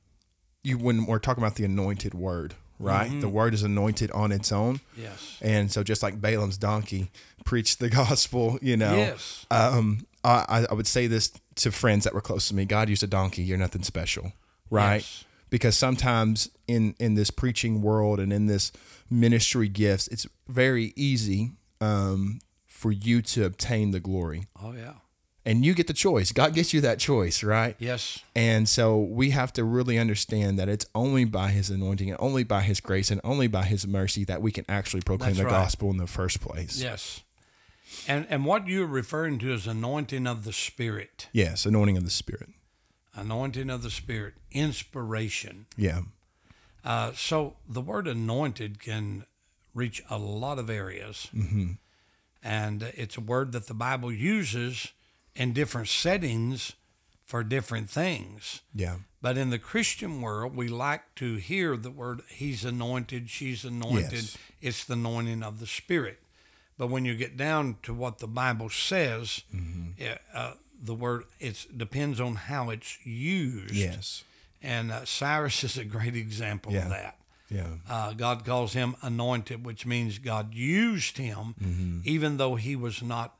you 0.63 0.77
when 0.77 1.05
we're 1.05 1.19
talking 1.19 1.43
about 1.43 1.55
the 1.55 1.65
anointed 1.65 2.13
word 2.13 2.55
right? 2.79 3.21
The 3.21 3.27
word 3.29 3.55
is 3.55 3.63
anointed 3.63 4.11
on 4.11 4.31
its 4.31 4.51
own. 4.51 4.81
Yes. 4.95 5.39
And 5.41 5.71
so, 5.71 5.81
just 5.81 6.03
like 6.03 6.21
Balaam's 6.21 6.59
donkey 6.59 7.09
preached 7.43 7.79
the 7.79 7.89
gospel, 8.01 8.59
you 8.61 8.77
know, 8.77 8.95
Yes. 8.95 9.47
um, 9.49 10.05
I, 10.23 10.67
I 10.69 10.73
would 10.75 10.85
say 10.85 11.07
this 11.07 11.31
to 11.55 11.71
friends 11.71 12.03
that 12.03 12.13
were 12.13 12.21
close 12.21 12.49
to 12.49 12.53
me 12.55 12.65
God 12.65 12.87
used 12.87 13.01
a 13.01 13.07
donkey, 13.07 13.41
you're 13.41 13.57
nothing 13.57 13.81
special, 13.81 14.33
right? 14.69 14.97
Yes. 14.97 15.25
Because 15.49 15.75
sometimes 15.75 16.51
in, 16.67 16.93
in 16.99 17.15
this 17.15 17.31
preaching 17.31 17.81
world 17.81 18.19
and 18.19 18.31
in 18.31 18.45
this 18.45 18.71
ministry 19.09 19.69
gifts, 19.69 20.07
it's 20.09 20.27
very 20.47 20.93
easy 20.95 21.53
um, 21.81 22.41
for 22.77 22.91
you 22.91 23.23
to 23.23 23.43
obtain 23.43 23.89
the 23.89 23.99
glory. 23.99 24.45
Oh 24.61 24.71
yeah. 24.71 24.93
And 25.43 25.65
you 25.65 25.73
get 25.73 25.87
the 25.87 25.93
choice. 25.93 26.31
God 26.31 26.53
gets 26.53 26.73
you 26.73 26.81
that 26.81 26.99
choice, 26.99 27.41
right? 27.41 27.75
Yes. 27.79 28.19
And 28.35 28.69
so 28.69 28.99
we 28.99 29.31
have 29.31 29.51
to 29.53 29.63
really 29.63 29.97
understand 29.97 30.59
that 30.59 30.69
it's 30.69 30.85
only 30.93 31.25
by 31.25 31.49
his 31.49 31.71
anointing 31.71 32.11
and 32.11 32.19
only 32.19 32.43
by 32.43 32.61
his 32.61 32.79
grace 32.79 33.09
and 33.09 33.19
only 33.23 33.47
by 33.47 33.63
his 33.63 33.87
mercy 33.87 34.25
that 34.25 34.43
we 34.43 34.51
can 34.51 34.63
actually 34.69 35.01
proclaim 35.01 35.29
That's 35.31 35.39
the 35.39 35.45
right. 35.45 35.51
gospel 35.51 35.89
in 35.89 35.97
the 35.97 36.05
first 36.05 36.39
place. 36.39 36.79
Yes. 36.79 37.23
And 38.07 38.27
and 38.29 38.45
what 38.45 38.67
you're 38.67 38.85
referring 38.85 39.39
to 39.39 39.51
is 39.53 39.65
anointing 39.65 40.27
of 40.27 40.43
the 40.43 40.53
spirit. 40.53 41.29
Yes, 41.31 41.65
anointing 41.65 41.97
of 41.97 42.03
the 42.03 42.11
spirit. 42.11 42.49
Anointing 43.15 43.71
of 43.71 43.81
the 43.81 43.89
spirit. 43.89 44.35
Inspiration. 44.51 45.65
Yeah. 45.75 46.01
Uh, 46.85 47.13
so 47.15 47.55
the 47.67 47.81
word 47.81 48.07
anointed 48.07 48.79
can 48.79 49.25
reach 49.73 50.03
a 50.09 50.19
lot 50.19 50.59
of 50.59 50.69
areas. 50.69 51.29
Mm-hmm. 51.35 51.71
And 52.47 52.83
it's 52.95 53.17
a 53.17 53.21
word 53.21 53.51
that 53.51 53.67
the 53.67 53.73
Bible 53.73 54.11
uses 54.11 54.93
in 55.35 55.51
different 55.53 55.89
settings 55.89 56.73
for 57.25 57.43
different 57.43 57.89
things. 57.89 58.61
Yeah. 58.73 58.97
But 59.21 59.37
in 59.37 59.49
the 59.49 59.59
Christian 59.59 60.21
world, 60.21 60.55
we 60.55 60.69
like 60.69 61.13
to 61.15 61.35
hear 61.35 61.75
the 61.75 61.91
word 61.91 62.21
he's 62.29 62.63
anointed, 62.63 63.29
she's 63.29 63.65
anointed. 63.65 64.13
Yes. 64.13 64.37
It's 64.61 64.85
the 64.85 64.93
anointing 64.93 65.43
of 65.43 65.59
the 65.59 65.67
Spirit. 65.67 66.19
But 66.77 66.87
when 66.87 67.03
you 67.03 67.15
get 67.15 67.35
down 67.35 67.77
to 67.83 67.93
what 67.93 68.19
the 68.19 68.27
Bible 68.27 68.69
says, 68.69 69.41
yeah, 69.97 70.19
uh, 70.33 70.53
the 70.81 70.93
word 70.93 71.23
it 71.39 71.65
depends 71.75 72.21
on 72.21 72.35
how 72.35 72.69
it's 72.69 72.97
used. 73.05 73.73
Yes. 73.75 74.23
And 74.63 74.91
uh, 74.91 75.03
Cyrus 75.03 75.63
is 75.65 75.77
a 75.77 75.83
great 75.83 76.15
example 76.15 76.71
Yeah. 76.71 76.83
of 76.83 76.89
that. 76.91 77.15
Yeah. 77.49 77.67
Uh, 77.89 78.13
God 78.13 78.43
calls 78.45 78.73
him 78.73 78.95
anointed, 79.01 79.65
which 79.65 79.85
means 79.85 80.17
God 80.19 80.53
used 80.53 81.17
him, 81.17 81.55
Mm-hmm. 81.63 81.99
even 82.03 82.37
though 82.37 82.55
he 82.55 82.75
was 82.75 83.01
not 83.01 83.35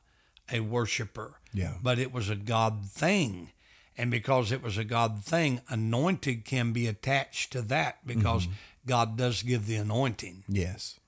a 0.50 0.60
worshiper. 0.60 1.40
Yeah. 1.52 1.74
But 1.82 1.98
it 1.98 2.12
was 2.12 2.30
a 2.30 2.36
God 2.36 2.86
thing. 2.86 3.50
And 3.96 4.10
because 4.10 4.52
it 4.52 4.62
was 4.62 4.78
a 4.78 4.84
God 4.84 5.22
thing, 5.24 5.60
anointed 5.68 6.44
can 6.44 6.72
be 6.72 6.86
attached 6.86 7.52
to 7.52 7.62
that 7.62 8.06
because 8.06 8.44
Mm-hmm. 8.44 8.52
God 8.86 9.16
does 9.18 9.42
give 9.42 9.66
the 9.66 9.76
anointing. 9.76 10.44
Yes. 10.48 10.98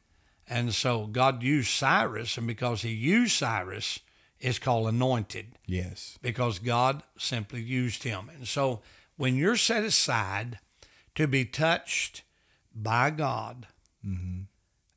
And 0.46 0.74
so 0.74 1.06
God 1.06 1.42
used 1.42 1.70
Cyrus, 1.70 2.36
and 2.36 2.46
because 2.46 2.82
he 2.82 2.90
used 2.90 3.32
Cyrus, 3.36 4.00
it's 4.40 4.58
called 4.58 4.88
anointed 4.88 5.52
Yes. 5.66 6.18
because 6.20 6.58
God 6.58 7.02
simply 7.16 7.62
used 7.62 8.02
him. 8.02 8.28
And 8.34 8.46
so 8.46 8.82
when 9.16 9.36
you're 9.36 9.56
set 9.56 9.84
aside 9.84 10.58
to 11.14 11.26
be 11.26 11.44
touched 11.46 12.22
by 12.74 13.10
God, 13.10 13.66
mm-hmm. 14.06 14.42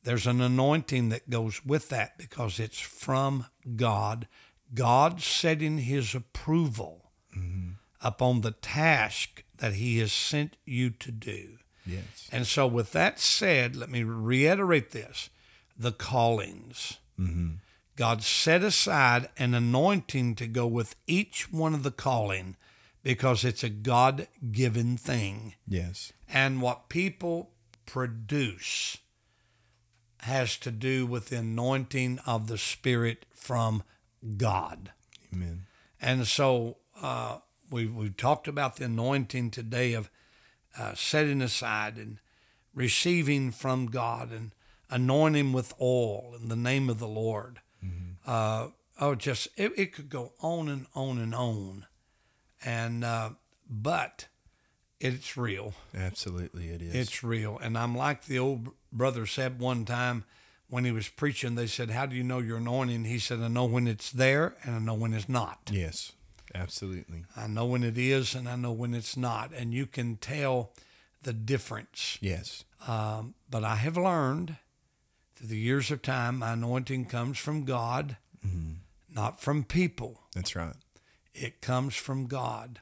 there's 0.03 0.27
an 0.27 0.41
anointing 0.41 1.09
that 1.09 1.29
goes 1.29 1.65
with 1.65 1.89
that 1.89 2.17
because 2.17 2.59
it's 2.59 2.79
from 2.79 3.47
God. 3.75 4.27
God 4.73 5.21
setting 5.21 5.79
his 5.79 6.15
approval 6.15 7.11
mm-hmm. 7.37 7.71
upon 8.01 8.41
the 8.41 8.51
task 8.51 9.43
that 9.57 9.73
he 9.73 9.99
has 9.99 10.11
sent 10.11 10.57
you 10.65 10.89
to 10.89 11.11
do. 11.11 11.57
Yes. 11.85 12.29
And 12.31 12.47
so, 12.47 12.65
with 12.65 12.91
that 12.93 13.19
said, 13.19 13.75
let 13.75 13.89
me 13.89 14.03
reiterate 14.03 14.91
this 14.91 15.29
the 15.77 15.91
callings. 15.91 16.99
Mm-hmm. 17.19 17.55
God 17.95 18.23
set 18.23 18.63
aside 18.63 19.29
an 19.37 19.53
anointing 19.53 20.35
to 20.35 20.47
go 20.47 20.65
with 20.65 20.95
each 21.07 21.51
one 21.51 21.73
of 21.73 21.83
the 21.83 21.91
calling 21.91 22.55
because 23.03 23.43
it's 23.43 23.63
a 23.63 23.69
God 23.69 24.27
given 24.51 24.97
thing. 24.97 25.55
Yes. 25.67 26.13
And 26.27 26.61
what 26.61 26.89
people 26.89 27.51
produce 27.85 28.97
has 30.19 30.57
to 30.57 30.71
do 30.71 31.05
with 31.05 31.29
the 31.29 31.37
anointing 31.37 32.19
of 32.25 32.47
the 32.47 32.57
Spirit 32.57 33.25
from 33.33 33.83
God. 34.37 34.91
Amen. 35.33 35.65
And 36.01 36.27
so 36.27 36.77
uh, 37.01 37.39
we 37.69 37.87
we 37.87 38.09
talked 38.09 38.47
about 38.47 38.77
the 38.77 38.85
anointing 38.85 39.51
today 39.51 39.93
of 39.93 40.09
uh, 40.77 40.93
setting 40.95 41.41
aside 41.41 41.97
and 41.97 42.19
receiving 42.73 43.51
from 43.51 43.87
God 43.87 44.31
and 44.31 44.51
anointing 44.89 45.53
with 45.53 45.73
oil 45.81 46.35
in 46.39 46.49
the 46.49 46.55
name 46.55 46.89
of 46.89 46.99
the 46.99 47.07
Lord. 47.07 47.59
Uh, 48.25 48.67
oh, 49.01 49.15
just 49.15 49.47
it, 49.57 49.73
it 49.75 49.93
could 49.93 50.09
go 50.09 50.33
on 50.39 50.69
and 50.69 50.85
on 50.95 51.17
and 51.17 51.35
on, 51.35 51.85
and 52.63 53.03
uh, 53.03 53.31
but 53.69 54.27
it's 55.03 55.37
real. 55.37 55.73
Absolutely, 55.95 56.69
it 56.69 56.81
is. 56.81 56.95
It's 56.95 57.23
real. 57.23 57.59
And 57.61 57.77
I'm 57.77 57.95
like 57.95 58.25
the 58.25 58.39
old 58.39 58.69
brother 58.91 59.25
said 59.25 59.59
one 59.59 59.85
time 59.85 60.23
when 60.69 60.85
he 60.85 60.91
was 60.91 61.07
preaching, 61.09 61.55
they 61.55 61.67
said, 61.67 61.91
How 61.91 62.05
do 62.05 62.15
you 62.15 62.23
know 62.23 62.39
you're 62.39 62.57
anointing? 62.57 63.05
He 63.05 63.19
said, 63.19 63.39
I 63.41 63.47
know 63.47 63.65
when 63.65 63.87
it's 63.87 64.11
there 64.11 64.55
and 64.63 64.75
I 64.75 64.79
know 64.79 64.93
when 64.95 65.13
it's 65.13 65.29
not. 65.29 65.69
yes. 65.71 66.13
Absolutely. 66.55 67.25
I 67.35 67.47
know 67.47 67.65
when 67.65 67.83
it 67.83 67.97
is 67.97 68.35
and 68.35 68.47
I 68.47 68.55
know 68.55 68.71
when 68.71 68.93
it's 68.93 69.17
not. 69.17 69.51
And 69.53 69.73
you 69.73 69.87
can 69.87 70.17
tell 70.17 70.71
the 71.23 71.33
difference. 71.33 72.19
Yes. 72.21 72.63
Um, 72.87 73.33
but 73.49 73.63
I 73.63 73.77
have 73.77 73.97
learned 73.97 74.57
through 75.35 75.47
the 75.47 75.57
years 75.57 75.89
of 75.89 76.03
time, 76.03 76.39
my 76.39 76.53
anointing 76.53 77.05
comes 77.05 77.39
from 77.39 77.65
God, 77.65 78.17
not 79.13 79.41
from 79.41 79.63
people. 79.63 80.21
That's 80.35 80.55
right. 80.55 80.75
It 81.33 81.61
comes 81.61 81.95
from 81.95 82.27
God. 82.27 82.81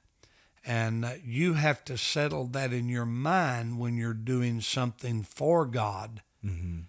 And 0.63 1.19
you 1.25 1.53
have 1.53 1.83
to 1.85 1.97
settle 1.97 2.45
that 2.47 2.71
in 2.71 2.87
your 2.87 3.05
mind 3.05 3.79
when 3.79 3.97
you're 3.97 4.13
doing 4.13 4.61
something 4.61 5.23
for 5.23 5.65
God. 5.65 6.21
Mm-hmm. 6.45 6.81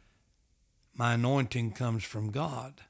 My 0.94 1.14
anointing 1.14 1.72
comes 1.72 2.04
from 2.04 2.30
God 2.30 2.82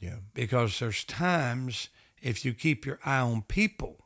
Yeah. 0.00 0.16
because 0.34 0.78
there's 0.80 1.04
times 1.04 1.88
if 2.20 2.44
you 2.44 2.52
keep 2.52 2.84
your 2.84 2.98
eye 3.04 3.20
on 3.20 3.42
people, 3.42 3.98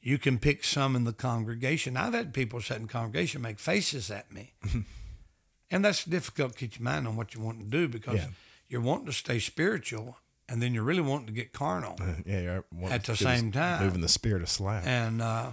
you 0.00 0.16
can 0.18 0.38
pick 0.38 0.62
some 0.62 0.94
in 0.94 1.04
the 1.04 1.12
congregation. 1.12 1.96
I've 1.96 2.14
had 2.14 2.32
people 2.34 2.60
sit 2.60 2.76
in 2.78 2.86
congregation 2.86 3.42
make 3.42 3.58
faces 3.58 4.10
at 4.10 4.30
me. 4.32 4.54
and 5.70 5.84
that's 5.84 6.04
difficult 6.04 6.52
to 6.52 6.58
keep 6.58 6.78
your 6.78 6.84
mind 6.84 7.08
on 7.08 7.16
what 7.16 7.34
you 7.34 7.40
want 7.40 7.58
to 7.60 7.66
do 7.66 7.88
because 7.88 8.16
Yeah. 8.16 8.28
you're 8.68 8.80
wanting 8.80 9.06
to 9.06 9.12
stay 9.12 9.40
spiritual 9.40 10.18
and 10.52 10.60
then 10.62 10.74
you're 10.74 10.84
really 10.84 11.00
wanting 11.00 11.26
to 11.26 11.32
get 11.32 11.52
carnal. 11.52 11.96
Yeah. 12.26 12.40
you're- 12.40 12.62
well, 12.72 12.92
At 12.92 13.04
the 13.04 13.16
same 13.16 13.50
time. 13.52 13.82
moving 13.84 14.02
the 14.02 14.08
spirit 14.08 14.42
of 14.42 14.48
slack. 14.50 14.84
And 14.86 15.22
uh, 15.22 15.52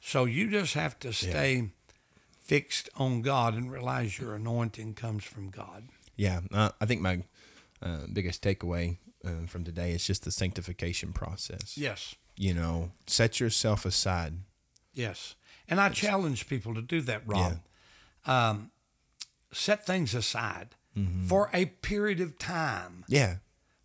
so 0.00 0.24
you 0.24 0.50
just 0.50 0.74
have 0.74 0.98
to 1.00 1.12
stay 1.12 1.70
fixed 2.40 2.88
on 2.96 3.22
God 3.22 3.54
and 3.54 3.70
realize 3.70 4.18
your 4.18 4.34
anointing 4.34 4.94
comes 4.94 5.24
from 5.24 5.50
God. 5.50 5.88
Yeah, 6.16 6.40
uh, 6.52 6.70
I 6.80 6.86
think 6.86 7.00
my 7.00 7.22
uh, 7.80 8.06
biggest 8.12 8.42
takeaway 8.42 8.98
uh, 9.24 9.46
from 9.46 9.64
today 9.64 9.92
is 9.92 10.04
just 10.06 10.24
the 10.24 10.32
sanctification 10.32 11.12
process. 11.12 11.78
Yes, 11.78 12.14
You 12.36 12.52
know, 12.54 12.90
set 13.06 13.38
yourself 13.40 13.84
aside. 13.86 14.34
yes. 14.92 15.36
And 15.68 15.80
I 15.80 15.88
challenge 15.90 16.48
people 16.48 16.74
to 16.74 16.82
do 16.82 17.00
that, 17.02 17.22
Rob. 17.26 17.60
Um, 18.26 18.72
set 19.52 19.86
things 19.86 20.14
aside 20.14 20.74
for 21.26 21.48
a 21.54 21.66
period 21.66 22.20
of 22.20 22.36
time. 22.38 23.04
Yeah, 23.08 23.36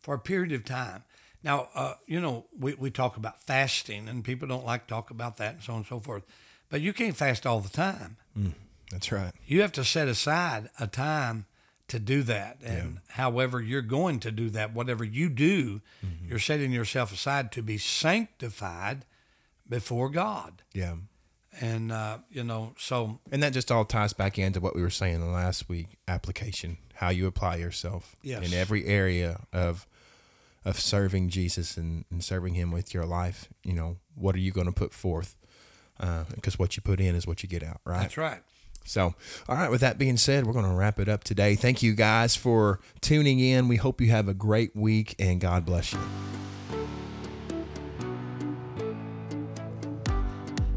For 0.07 0.13
a 0.15 0.19
period 0.19 0.53
of 0.53 0.63
time. 0.63 1.03
Now, 1.43 1.67
uh, 1.75 1.95
you 2.05 2.21
know, 2.21 2.45
we, 2.57 2.75
we 2.75 2.89
talk 2.91 3.17
about 3.17 3.43
fasting, 3.43 4.07
and 4.07 4.23
people 4.23 4.47
don't 4.47 4.65
like 4.65 4.87
to 4.87 4.93
talk 4.93 5.11
about 5.11 5.35
that 5.35 5.55
and 5.55 5.63
so 5.63 5.73
on 5.73 5.79
and 5.79 5.85
so 5.85 5.99
forth. 5.99 6.23
But 6.69 6.79
you 6.79 6.93
can't 6.93 7.13
fast 7.17 7.45
all 7.45 7.59
the 7.59 7.67
time. 7.69 8.15
that's 8.89 9.11
right. 9.11 9.33
you 9.45 9.59
have 9.61 9.73
to 9.73 9.83
set 9.83 10.07
aside 10.07 10.69
a 10.79 10.87
time 10.87 11.45
to 11.89 11.99
do 11.99 12.23
that 12.23 12.57
and 12.63 12.99
however 13.09 13.59
you're 13.61 13.81
going 13.81 14.19
to 14.21 14.31
do 14.31 14.49
that 14.49 14.73
whatever 14.73 15.03
you 15.03 15.27
do 15.29 15.81
you're 16.25 16.39
setting 16.39 16.71
yourself 16.71 17.11
aside 17.13 17.49
to 17.51 17.61
be 17.61 17.77
sanctified 17.77 19.03
before 19.69 20.09
god 20.09 20.61
Yeah. 20.73 20.95
and 21.61 21.91
uh, 21.91 22.19
you 22.29 22.43
know 22.43 22.73
so 22.77 23.19
And 23.31 23.41
that 23.43 23.53
just 23.53 23.71
all 23.71 23.85
ties 23.85 24.13
back 24.13 24.37
into 24.37 24.59
what 24.59 24.75
we 24.75 24.81
were 24.81 24.89
saying 24.89 25.31
last 25.33 25.69
week 25.69 25.97
application, 26.07 26.77
how 26.95 27.09
you 27.09 27.25
apply 27.27 27.55
yourself 27.57 28.15
Yes. 28.21 28.45
in 28.45 28.53
every 28.57 28.85
area 28.85 29.41
of 29.53 29.87
of 30.67 30.79
serving 30.79 31.29
Jesus 31.29 31.77
and, 31.77 32.03
and 32.11 32.21
serving 32.21 32.53
him 32.53 32.71
with 32.71 32.93
your 32.93 33.05
life. 33.05 33.47
You 33.63 33.73
know, 33.73 33.97
what 34.15 34.35
are 34.35 34.39
you 34.39 34.51
going 34.51 34.67
to 34.67 34.73
put 34.73 34.93
forth? 34.93 35.37
Uh, 35.97 36.25
because 36.35 36.59
what 36.59 36.75
you 36.75 36.83
put 36.83 36.99
in 36.99 37.15
is 37.15 37.25
what 37.25 37.41
you 37.41 37.49
get 37.49 37.63
out, 37.63 37.79
right? 37.85 38.01
that's 38.01 38.17
right 38.17 38.41
So, 38.83 39.15
all 39.47 39.55
right, 39.55 39.71
with 39.71 39.81
that 39.81 39.97
being 39.97 40.17
said, 40.17 40.45
we're 40.45 40.53
going 40.53 40.69
to 40.69 40.75
wrap 40.75 40.99
it 40.99 41.07
up 41.07 41.23
today. 41.23 41.55
Thank 41.55 41.81
you 41.81 41.95
guys 41.95 42.35
for 42.35 42.81
tuning 43.01 43.39
in. 43.39 43.67
We 43.69 43.77
hope 43.77 44.01
you 44.01 44.09
have 44.09 44.27
a 44.27 44.33
great 44.33 44.75
week 44.75 45.15
and 45.17 45.39
God 45.39 45.65
bless 45.65 45.93
you. 45.93 45.99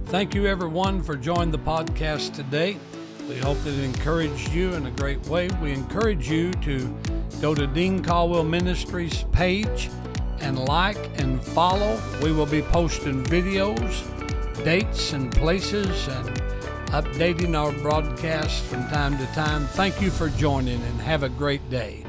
thank 0.06 0.34
you 0.34 0.46
everyone 0.46 1.02
for 1.02 1.14
joining 1.14 1.52
the 1.52 1.58
podcast 1.58 2.34
today 2.34 2.76
We 3.30 3.38
hope 3.38 3.62
that 3.62 3.74
it 3.74 3.84
encouraged 3.84 4.52
you 4.52 4.74
in 4.74 4.86
a 4.86 4.90
great 4.90 5.24
way. 5.28 5.48
We 5.62 5.70
encourage 5.70 6.28
you 6.28 6.50
to 6.50 6.92
go 7.40 7.54
to 7.54 7.64
Dean 7.68 8.02
Caldwell 8.02 8.42
Ministries 8.42 9.24
page 9.30 9.88
and 10.40 10.58
like 10.58 10.98
and 11.20 11.40
follow. 11.40 12.02
We 12.20 12.32
will 12.32 12.44
be 12.44 12.60
posting 12.60 13.22
videos, 13.22 14.02
dates, 14.64 15.12
and 15.12 15.30
places 15.30 16.08
and 16.08 16.28
updating 16.90 17.56
our 17.56 17.70
broadcast 17.70 18.64
from 18.64 18.88
time 18.88 19.16
to 19.18 19.26
time. 19.26 19.64
Thank 19.68 20.02
you 20.02 20.10
for 20.10 20.28
joining 20.30 20.82
and 20.82 21.00
have 21.00 21.22
a 21.22 21.28
great 21.28 21.70
day. 21.70 22.04